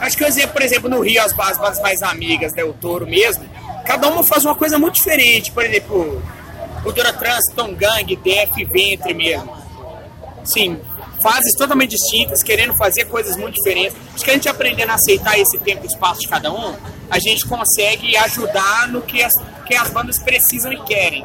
Acho 0.00 0.16
que 0.18 0.24
exemplo, 0.24 0.52
por 0.52 0.60
exemplo, 0.62 0.88
no 0.88 1.00
Rio, 1.00 1.22
as 1.22 1.32
ba- 1.32 1.48
as 1.48 1.56
bandas 1.58 1.80
mais 1.80 2.02
amigas, 2.02 2.52
né, 2.52 2.62
o 2.62 2.74
Toro 2.74 3.06
mesmo, 3.06 3.44
cada 3.86 4.06
uma 4.08 4.22
faz 4.22 4.44
uma 4.44 4.54
coisa 4.54 4.78
muito 4.78 4.96
diferente. 4.96 5.50
Por 5.50 5.64
exemplo, 5.64 6.22
o 6.84 6.92
Dura 6.92 7.10
Trans, 7.12 7.42
Tom 7.56 7.74
Gang, 7.74 8.14
Def, 8.16 8.50
Ventre 8.70 9.14
mesmo. 9.14 9.50
Sim, 10.44 10.78
fases 11.22 11.52
totalmente 11.56 11.90
distintas, 11.90 12.42
querendo 12.42 12.74
fazer 12.74 13.04
coisas 13.06 13.36
muito 13.36 13.54
diferentes. 13.54 13.96
Acho 14.14 14.24
que 14.24 14.30
a 14.30 14.34
gente 14.34 14.48
aprendendo 14.48 14.90
a 14.90 14.94
aceitar 14.94 15.38
esse 15.38 15.58
tempo 15.58 15.84
e 15.84 15.86
espaço 15.86 16.20
de 16.20 16.28
cada 16.28 16.52
um, 16.52 16.76
a 17.10 17.18
gente 17.18 17.46
consegue 17.46 18.16
ajudar 18.16 18.88
no 18.88 19.02
que 19.02 19.22
as, 19.22 19.32
que 19.66 19.74
as 19.74 19.90
bandas 19.90 20.18
precisam 20.18 20.72
e 20.72 20.80
querem 20.84 21.24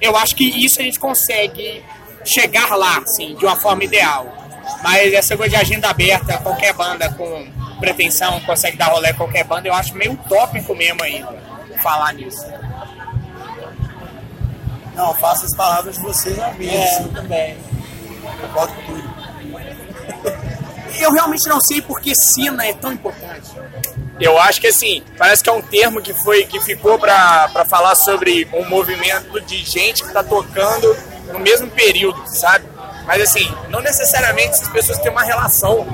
eu 0.00 0.16
acho 0.16 0.34
que 0.34 0.44
isso 0.44 0.80
a 0.80 0.82
gente 0.82 0.98
consegue 0.98 1.84
chegar 2.24 2.74
lá, 2.76 2.98
assim, 2.98 3.34
de 3.34 3.44
uma 3.44 3.56
forma 3.56 3.84
ideal. 3.84 4.26
Mas 4.82 5.12
essa 5.12 5.36
coisa 5.36 5.56
de 5.56 5.56
agenda 5.56 5.88
aberta, 5.88 6.38
qualquer 6.38 6.72
banda 6.74 7.10
com 7.12 7.46
pretensão 7.80 8.40
consegue 8.40 8.76
dar 8.76 8.86
rolê 8.86 9.12
qualquer 9.12 9.44
banda, 9.44 9.68
eu 9.68 9.74
acho 9.74 9.94
meio 9.94 10.12
utópico 10.12 10.74
mesmo 10.74 11.02
ainda 11.02 11.36
falar 11.82 12.12
nisso. 12.12 12.44
Não, 14.94 15.14
faço 15.14 15.46
as 15.46 15.56
palavras 15.56 15.96
de 15.96 16.02
vocês 16.02 16.38
a 16.38 16.50
minha. 16.52 16.72
É, 16.72 17.02
também. 17.14 17.56
Concordo 18.40 18.72
com 18.74 18.82
tudo. 18.82 19.08
Eu 20.98 21.12
realmente 21.12 21.48
não 21.48 21.60
sei 21.60 21.80
por 21.80 22.00
que 22.00 22.14
Sina 22.14 22.66
é 22.66 22.72
tão 22.72 22.92
importante. 22.92 23.52
Eu 24.20 24.36
acho 24.38 24.60
que 24.60 24.66
assim, 24.66 25.02
parece 25.16 25.44
que 25.44 25.48
é 25.48 25.52
um 25.52 25.62
termo 25.62 26.02
que 26.02 26.12
foi 26.12 26.44
que 26.44 26.60
ficou 26.60 26.98
pra 26.98 27.48
pra 27.52 27.64
falar 27.64 27.94
sobre 27.94 28.48
um 28.52 28.68
movimento 28.68 29.40
de 29.42 29.64
gente 29.64 30.02
que 30.02 30.12
tá 30.12 30.24
tocando 30.24 30.96
no 31.32 31.38
mesmo 31.38 31.70
período, 31.70 32.20
sabe? 32.26 32.66
Mas 33.06 33.22
assim, 33.22 33.48
não 33.68 33.80
necessariamente 33.80 34.50
essas 34.50 34.68
pessoas 34.68 34.98
têm 34.98 35.10
uma 35.10 35.22
relação? 35.22 35.86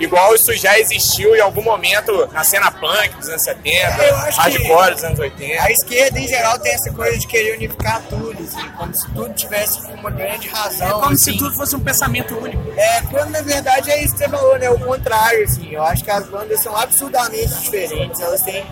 Igual 0.00 0.34
isso 0.34 0.52
já 0.56 0.78
existiu 0.78 1.36
em 1.36 1.40
algum 1.40 1.62
momento 1.62 2.26
na 2.32 2.42
cena 2.42 2.70
punk 2.70 3.10
dos 3.18 3.28
anos 3.28 3.42
70, 3.42 4.02
Eu 4.02 4.16
acho 4.16 4.42
que- 4.42 4.50
hardcore 4.58 4.94
dos 4.94 5.04
anos 5.04 5.18
80. 5.18 5.62
A 5.62 5.70
esquerda, 5.70 6.18
em 6.18 6.26
geral, 6.26 6.58
tem 6.58 6.72
essa 6.72 6.90
coisa 6.92 7.18
de 7.18 7.26
querer 7.26 7.54
unificar 7.56 8.02
tudo, 8.08 8.32
assim, 8.42 8.68
como 8.70 8.94
se 8.96 9.06
tudo 9.12 9.34
tivesse 9.34 9.78
uma 9.92 10.10
grande 10.10 10.48
razão. 10.48 10.88
É 10.88 10.90
como 10.92 11.04
assim. 11.12 11.32
se 11.32 11.38
tudo 11.38 11.54
fosse 11.54 11.76
um 11.76 11.80
pensamento 11.80 12.34
único. 12.36 12.72
É, 12.78 13.02
quando 13.10 13.30
na 13.30 13.42
verdade 13.42 13.90
é 13.90 14.02
isso 14.02 14.14
que 14.14 14.20
você 14.20 14.28
falou, 14.28 14.58
né? 14.58 14.70
O 14.70 14.78
contrário, 14.78 15.44
assim. 15.44 15.70
Eu 15.70 15.82
acho 15.82 16.02
que 16.02 16.10
as 16.10 16.26
bandas 16.26 16.62
são 16.62 16.74
absurdamente 16.74 17.54
diferentes, 17.60 18.20
elas 18.20 18.40
têm 18.42 18.64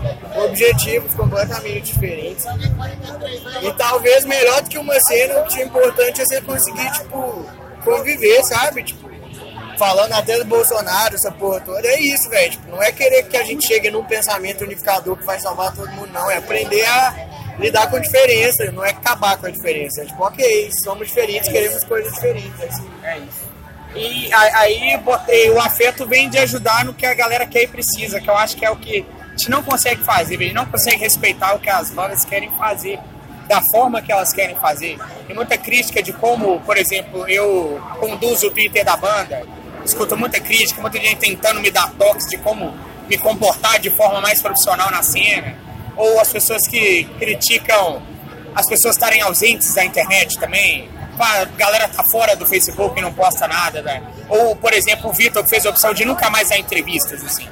objetivos 0.43 1.13
completamente 1.13 1.93
diferentes. 1.93 2.43
E 3.61 3.71
talvez 3.73 4.25
melhor 4.25 4.61
do 4.63 4.69
que 4.69 4.77
uma 4.77 4.99
cena, 5.01 5.39
o 5.41 5.43
que 5.45 5.61
é 5.61 5.65
importante 5.65 6.21
é 6.21 6.25
você 6.25 6.41
conseguir, 6.41 6.91
tipo, 6.93 7.45
conviver, 7.83 8.43
sabe? 8.43 8.83
Tipo, 8.83 9.08
falando 9.79 10.11
até 10.11 10.37
do 10.37 10.43
Bolsonaro, 10.43 11.15
essa 11.15 11.31
porra 11.31 11.61
toda, 11.61 11.87
é 11.87 11.99
isso, 12.01 12.29
velho. 12.29 12.51
Tipo, 12.51 12.69
não 12.69 12.83
é 12.83 12.91
querer 12.91 13.23
que 13.23 13.37
a 13.37 13.43
gente 13.43 13.65
chegue 13.65 13.89
num 13.89 14.03
pensamento 14.03 14.65
unificador 14.65 15.15
que 15.15 15.25
vai 15.25 15.39
salvar 15.39 15.73
todo 15.73 15.89
mundo, 15.91 16.11
não. 16.11 16.29
É 16.29 16.37
aprender 16.37 16.85
a 16.85 17.15
lidar 17.57 17.89
com 17.89 17.95
a 17.95 17.99
diferença, 17.99 18.69
não 18.73 18.83
é 18.83 18.89
acabar 18.89 19.37
com 19.37 19.45
a 19.45 19.49
diferença. 19.49 20.01
É 20.01 20.05
tipo, 20.05 20.21
ok, 20.21 20.69
somos 20.83 21.07
diferentes, 21.07 21.49
queremos 21.49 21.81
coisas 21.85 22.13
diferentes. 22.13 22.59
É 22.59 22.65
assim. 22.65 22.89
É 23.03 23.17
isso. 23.19 23.49
E 23.95 24.29
aí 24.33 24.97
botei, 24.97 25.49
o 25.49 25.59
afeto 25.59 26.05
vem 26.05 26.29
de 26.29 26.37
ajudar 26.37 26.85
no 26.85 26.93
que 26.93 27.05
a 27.05 27.13
galera 27.13 27.47
quer 27.47 27.63
e 27.63 27.67
precisa, 27.67 28.19
que 28.19 28.29
eu 28.29 28.35
acho 28.35 28.55
que 28.55 28.63
é 28.63 28.69
o 28.69 28.75
que 28.75 29.03
a 29.25 29.31
gente 29.31 29.49
não 29.49 29.63
consegue 29.63 30.03
fazer, 30.03 30.35
a 30.35 30.43
gente 30.43 30.53
não 30.53 30.65
consegue 30.65 30.97
respeitar 30.97 31.55
o 31.55 31.59
que 31.59 31.69
as 31.69 31.89
bandas 31.89 32.23
querem 32.23 32.51
fazer, 32.51 32.99
da 33.47 33.61
forma 33.63 33.99
que 33.99 34.11
elas 34.11 34.31
querem 34.31 34.55
fazer. 34.57 34.99
Tem 35.25 35.35
muita 35.35 35.57
crítica 35.57 36.03
de 36.03 36.13
como, 36.13 36.59
por 36.61 36.77
exemplo, 36.77 37.27
eu 37.27 37.81
conduzo 37.99 38.47
o 38.47 38.51
Twitter 38.51 38.85
da 38.85 38.95
banda, 38.95 39.41
escuto 39.83 40.17
muita 40.17 40.39
crítica, 40.39 40.81
muita 40.81 40.99
gente 40.99 41.17
tentando 41.17 41.59
me 41.59 41.71
dar 41.71 41.91
toques 41.93 42.27
de 42.27 42.37
como 42.37 42.73
me 43.07 43.17
comportar 43.17 43.79
de 43.79 43.89
forma 43.89 44.21
mais 44.21 44.41
profissional 44.41 44.91
na 44.91 45.01
cena, 45.01 45.55
ou 45.95 46.19
as 46.19 46.31
pessoas 46.31 46.67
que 46.67 47.05
criticam 47.17 48.01
as 48.55 48.67
pessoas 48.67 48.95
estarem 48.95 49.21
ausentes 49.21 49.73
da 49.73 49.83
internet 49.83 50.37
também. 50.39 50.89
A 51.19 51.43
galera 51.45 51.87
tá 51.89 52.01
fora 52.01 52.35
do 52.35 52.45
Facebook 52.45 52.97
e 52.97 53.01
não 53.01 53.13
posta 53.13 53.45
nada, 53.47 53.81
né? 53.81 54.01
Ou, 54.29 54.55
por 54.55 54.73
exemplo, 54.73 55.09
o 55.09 55.13
Vitor 55.13 55.43
que 55.43 55.49
fez 55.49 55.65
a 55.65 55.69
opção 55.69 55.93
de 55.93 56.05
nunca 56.05 56.29
mais 56.29 56.49
dar 56.49 56.57
entrevistas, 56.57 57.23
assim. 57.25 57.47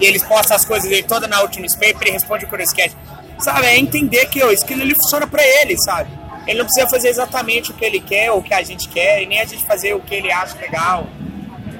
E 0.00 0.06
eles 0.06 0.22
postam 0.22 0.56
as 0.56 0.64
coisas 0.64 0.88
dele 0.88 1.02
toda 1.02 1.26
na 1.26 1.42
Ultimate 1.42 1.74
Paper 1.74 2.08
e 2.08 2.10
responde 2.12 2.46
por 2.46 2.58
sketch. 2.60 2.92
Sabe, 3.38 3.66
é 3.66 3.78
entender 3.78 4.26
que 4.26 4.38
isso 4.38 4.64
aquilo 4.64 4.80
ali 4.80 4.94
funciona 4.94 5.26
pra 5.26 5.44
ele, 5.44 5.76
sabe? 5.82 6.10
Ele 6.46 6.58
não 6.58 6.64
precisa 6.64 6.88
fazer 6.88 7.08
exatamente 7.08 7.70
o 7.70 7.74
que 7.74 7.84
ele 7.84 8.00
quer 8.00 8.30
ou 8.30 8.38
o 8.38 8.42
que 8.42 8.54
a 8.54 8.62
gente 8.62 8.88
quer, 8.88 9.22
e 9.22 9.26
nem 9.26 9.40
a 9.40 9.44
gente 9.44 9.64
fazer 9.66 9.92
o 9.94 10.00
que 10.00 10.14
ele 10.14 10.32
acha 10.32 10.56
legal. 10.58 11.06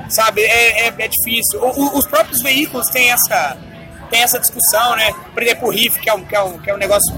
Sabe, 0.09 0.43
é, 0.43 0.87
é, 0.89 0.95
é 0.99 1.09
difícil. 1.09 1.61
O- 1.61 1.81
o- 1.81 1.99
os 1.99 2.07
próprios 2.07 2.41
veículos 2.43 2.87
têm 2.89 3.11
essa, 3.11 3.57
têm 4.11 4.23
essa 4.23 4.39
discussão, 4.39 4.95
né? 4.97 5.13
Por 5.35 5.43
exemplo, 5.43 5.69
o 5.69 5.71
Riff, 5.71 5.99
que 5.99 6.09
é 6.09 6.15
um, 6.15 6.25
que 6.25 6.35
é 6.37 6.43
um, 6.43 6.59
que 6.59 6.71
é 6.71 6.75
um 6.75 6.79
negócio 6.79 7.13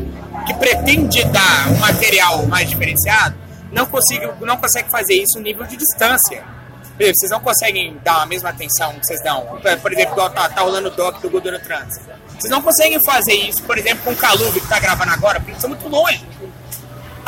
que 0.47 0.55
pretende 0.55 1.23
dar 1.25 1.69
um 1.71 1.77
material 1.79 2.47
mais 2.47 2.69
diferenciado, 2.69 3.37
não 3.71 3.85
consegue, 3.87 4.27
não 4.41 4.57
consegue 4.57 4.91
fazer 4.91 5.15
isso 5.15 5.37
no 5.37 5.45
nível 5.45 5.65
de 5.67 5.77
distância. 5.77 6.43
Por 6.97 7.03
exemplo, 7.03 7.19
vocês 7.21 7.31
não 7.31 7.41
conseguem 7.41 7.97
dar 8.03 8.23
a 8.23 8.27
mesma 8.27 8.49
atenção 8.49 8.93
que 8.95 9.07
vocês 9.07 9.23
dão. 9.23 9.59
Por 9.81 9.93
exemplo, 9.93 10.17
tá, 10.31 10.49
tá 10.49 10.63
rolando 10.63 10.89
o 10.89 10.91
doc 10.91 11.21
do 11.21 11.31
Gordura 11.31 11.61
Trans. 11.61 11.95
Vocês 12.39 12.51
não 12.51 12.61
conseguem 12.63 12.99
fazer 13.05 13.35
isso, 13.35 13.63
por 13.63 13.79
exemplo, 13.79 14.03
com 14.05 14.11
o 14.13 14.17
Caluve, 14.17 14.61
que 14.61 14.67
tá 14.69 14.81
gravando 14.81 15.13
agora, 15.13 15.39
porque 15.39 15.53
eles 15.53 15.61
são 15.61 15.71
muito 15.71 15.87
longe. 15.89 16.25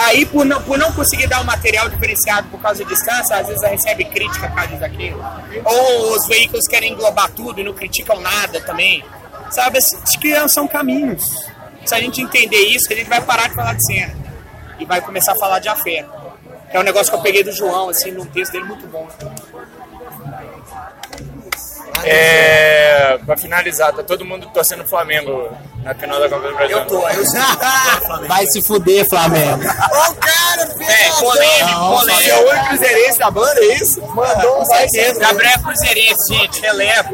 Aí, 0.01 0.25
por 0.25 0.47
não, 0.47 0.63
por 0.63 0.79
não 0.79 0.91
conseguir 0.93 1.27
dar 1.27 1.43
um 1.43 1.45
material 1.45 1.87
diferenciado 1.91 2.49
por 2.49 2.59
causa 2.59 2.83
da 2.83 2.89
distância, 2.89 3.37
às 3.37 3.47
vezes 3.47 3.63
recebe 3.63 4.07
crítica 4.07 4.49
por 4.49 4.57
causa 4.57 4.77
daquilo. 4.77 5.23
Ou 5.63 6.17
os 6.17 6.27
veículos 6.27 6.67
querem 6.67 6.95
englobar 6.95 7.31
tudo 7.33 7.61
e 7.61 7.65
não 7.65 7.75
criticam 7.75 8.19
nada 8.19 8.61
também. 8.63 9.05
Sabe, 9.51 9.79
que 10.19 10.49
são 10.49 10.67
caminhos. 10.67 11.45
Se 11.85 11.95
a 11.95 12.01
gente 12.01 12.23
entender 12.23 12.63
isso, 12.69 12.91
a 12.91 12.95
gente 12.95 13.11
vai 13.11 13.21
parar 13.21 13.49
de 13.49 13.55
falar 13.55 13.75
de 13.75 13.85
cena. 13.85 14.15
E 14.79 14.87
vai 14.87 15.03
começar 15.03 15.33
a 15.33 15.37
falar 15.37 15.59
de 15.59 15.69
afeto. 15.69 16.11
É 16.71 16.81
um 16.81 16.83
negócio 16.83 17.13
que 17.13 17.19
eu 17.19 17.23
peguei 17.23 17.45
do 17.45 17.53
João, 17.53 17.91
assim, 17.91 18.11
num 18.11 18.25
texto 18.25 18.53
dele 18.53 18.65
muito 18.65 18.87
bom. 18.87 19.07
É, 22.09 23.19
pra 23.27 23.37
finalizar, 23.37 23.93
tá 23.93 24.03
todo 24.03 24.25
mundo 24.25 24.49
torcendo 24.53 24.83
o 24.83 24.89
Flamengo 24.89 25.51
na 25.83 25.95
final 25.95 26.21
da 26.21 26.29
Copa 26.29 26.49
do 26.49 26.55
Brasil. 26.55 26.79
Eu 26.79 26.87
tô, 26.87 27.09
eu 27.09 27.25
sou. 27.27 28.27
Vai 28.29 28.47
se 28.47 28.63
fuder, 28.63 29.07
Flamengo. 29.09 29.61
Ó 29.93 30.11
o 30.11 30.15
cara, 30.17 30.67
filho 30.67 30.91
É, 30.91 31.11
polêmico, 31.21 31.99
polêmico. 31.99 32.29
É 32.29 32.37
o 32.37 32.51
único 32.51 32.69
cruzeirense 32.69 33.19
da 33.19 33.31
banda, 33.31 33.61
é 33.61 33.75
isso? 33.75 34.01
Mandou 34.15 34.61
um 34.63 34.65
vai 34.67 34.87
Gabriel 35.19 35.53
é 35.55 35.59
Cruzeirense, 35.59 36.35
gente, 36.35 36.61
releva. 36.61 37.11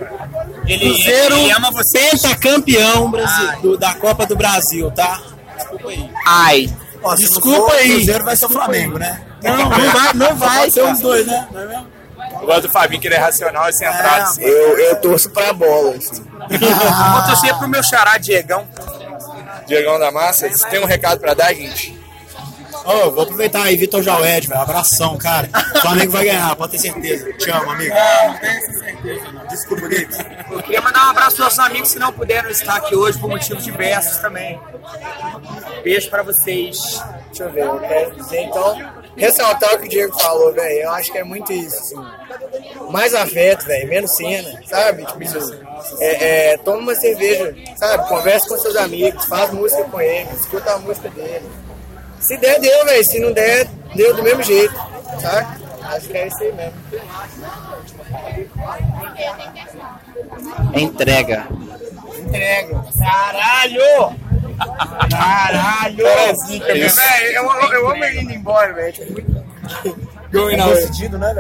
Ele, 0.67 0.91
Cruzeiro 0.95 1.37
ele 1.37 1.51
ama 1.53 1.71
você. 1.73 1.99
pentacampeão 2.11 3.11
Brasil, 3.11 3.61
do- 3.63 3.77
da 3.79 3.95
Copa 3.95 4.27
do 4.27 4.35
Brasil, 4.37 4.91
tá? 4.91 5.21
desculpa 5.57 5.89
aí. 5.89 6.11
Ai. 6.27 6.75
Ó, 7.03 7.15
Desculpa 7.15 7.57
for 7.59 7.69
o 7.69 7.79
aí. 7.79 7.89
Cruzeiro 7.93 8.25
vai 8.25 8.37
ser 8.37 8.47
o 8.47 8.49
Flamengo, 8.51 8.99
né? 8.99 9.23
Não, 9.43 9.57
não 9.57 9.71
vai, 9.93 10.13
não 10.15 10.35
vai. 10.37 10.59
Pode 10.61 10.73
ser 10.73 10.83
os 10.83 11.01
dois, 11.01 11.27
né? 11.27 11.47
Não 11.53 11.61
é 11.61 11.67
mesmo? 11.67 11.87
Eu 12.41 12.47
gosto 12.47 12.63
do 12.63 12.71
Fabinho, 12.71 13.01
que 13.01 13.09
ele 13.09 13.15
é 13.15 13.19
racional 13.19 13.69
e 13.69 13.73
centrado. 13.73 14.19
É, 14.19 14.23
assim. 14.23 14.43
Eu, 14.43 14.79
eu 14.79 14.97
torço 15.01 15.31
pra 15.31 15.53
bola, 15.53 15.97
assim. 15.97 16.23
Vou 16.23 17.23
torcer 17.27 17.57
pro 17.59 17.69
meu 17.69 17.83
xará 17.83 18.19
Diegão. 18.19 18.67
Diegão 19.67 19.99
da 19.99 20.11
Massa, 20.11 20.49
você 20.49 20.69
tem 20.69 20.81
um 20.81 20.87
recado 20.87 21.21
pra 21.21 21.35
dar, 21.35 21.53
gente? 21.53 21.96
Ô, 22.87 23.11
vou 23.11 23.25
aproveitar 23.25 23.65
aí, 23.65 23.77
Vitor 23.77 24.01
Jaued, 24.01 24.47
velho. 24.47 24.61
Abração, 24.61 25.19
cara. 25.19 25.51
O 25.75 25.81
Flamengo 25.81 26.13
vai 26.13 26.25
ganhar, 26.25 26.55
pode 26.55 26.73
ter 26.73 26.79
certeza. 26.79 27.33
Te 27.33 27.51
amo, 27.51 27.71
amigo. 27.71 27.93
Não, 27.93 28.33
não 28.33 28.39
tenho 28.39 28.59
essa 28.59 28.73
certeza, 28.73 29.33
não. 29.33 29.47
Desculpa, 29.49 29.89
Gui. 29.89 30.09
Eu 30.51 30.63
queria 30.63 30.81
mandar 30.81 31.07
um 31.07 31.11
abraço 31.11 31.43
aos 31.43 31.57
nossos 31.57 31.59
amigos 31.59 31.93
que 31.93 31.99
não 31.99 32.13
puderam 32.13 32.49
estar 32.49 32.77
aqui 32.77 32.95
hoje 32.95 33.19
por 33.19 33.29
motivos 33.29 33.65
diversos 33.65 34.19
também. 34.19 34.61
Beijo 35.83 36.09
pra 36.09 36.23
vocês. 36.23 36.79
Deixa 37.27 37.45
eu 37.45 37.53
ver, 37.53 37.65
eu 37.65 37.81
quero 37.81 38.17
dizer 38.17 38.41
então, 38.43 38.93
ressaltar 39.17 39.75
o 39.75 39.79
que 39.79 39.87
o 39.87 39.89
Diego 39.89 40.19
falou, 40.21 40.53
velho. 40.53 40.83
Eu 40.83 40.91
acho 40.93 41.11
que 41.11 41.19
é 41.19 41.25
muito 41.25 41.53
isso, 41.53 41.77
assim. 41.77 42.91
Mais 42.91 43.15
afeto, 43.15 43.67
velho, 43.67 43.89
menos 43.89 44.17
cena, 44.17 44.63
sabe? 44.65 45.05
Tipo, 45.05 45.23
isso, 45.23 45.61
é, 45.99 46.53
é, 46.53 46.57
toma 46.59 46.79
uma 46.79 46.95
cerveja, 46.95 47.55
sabe? 47.77 48.09
Conversa 48.09 48.49
com 48.49 48.57
seus 48.59 48.77
amigos, 48.77 49.25
faz 49.27 49.51
música 49.53 49.83
com 49.85 50.01
eles, 50.01 50.41
escuta 50.41 50.73
a 50.73 50.79
música 50.79 51.09
dele. 51.11 51.66
Se 52.21 52.37
der, 52.37 52.61
deu, 52.61 52.85
velho. 52.85 53.05
Se 53.05 53.19
não 53.19 53.33
der, 53.33 53.67
deu 53.95 54.15
do 54.15 54.23
mesmo 54.23 54.43
jeito, 54.43 54.75
sabe? 55.21 55.65
Acho 55.83 56.09
que 56.09 56.17
é 56.17 56.27
isso 56.27 56.43
aí 56.43 56.53
mesmo. 56.53 56.75
Entrega. 60.75 61.47
Entrega. 62.19 62.85
Caralho! 62.99 64.17
Caralho! 65.11 66.07
É 66.07 66.33
Velho, 66.33 67.33
eu, 67.35 67.45
eu 67.73 67.91
amo 67.91 68.05
ele 68.05 68.21
indo 68.21 68.33
embora, 68.33 68.73
velho. 68.73 68.93
Tipo, 68.93 69.13
muito... 70.33 70.65
Decidido, 70.65 71.19
né, 71.19 71.29
velho? 71.29 71.35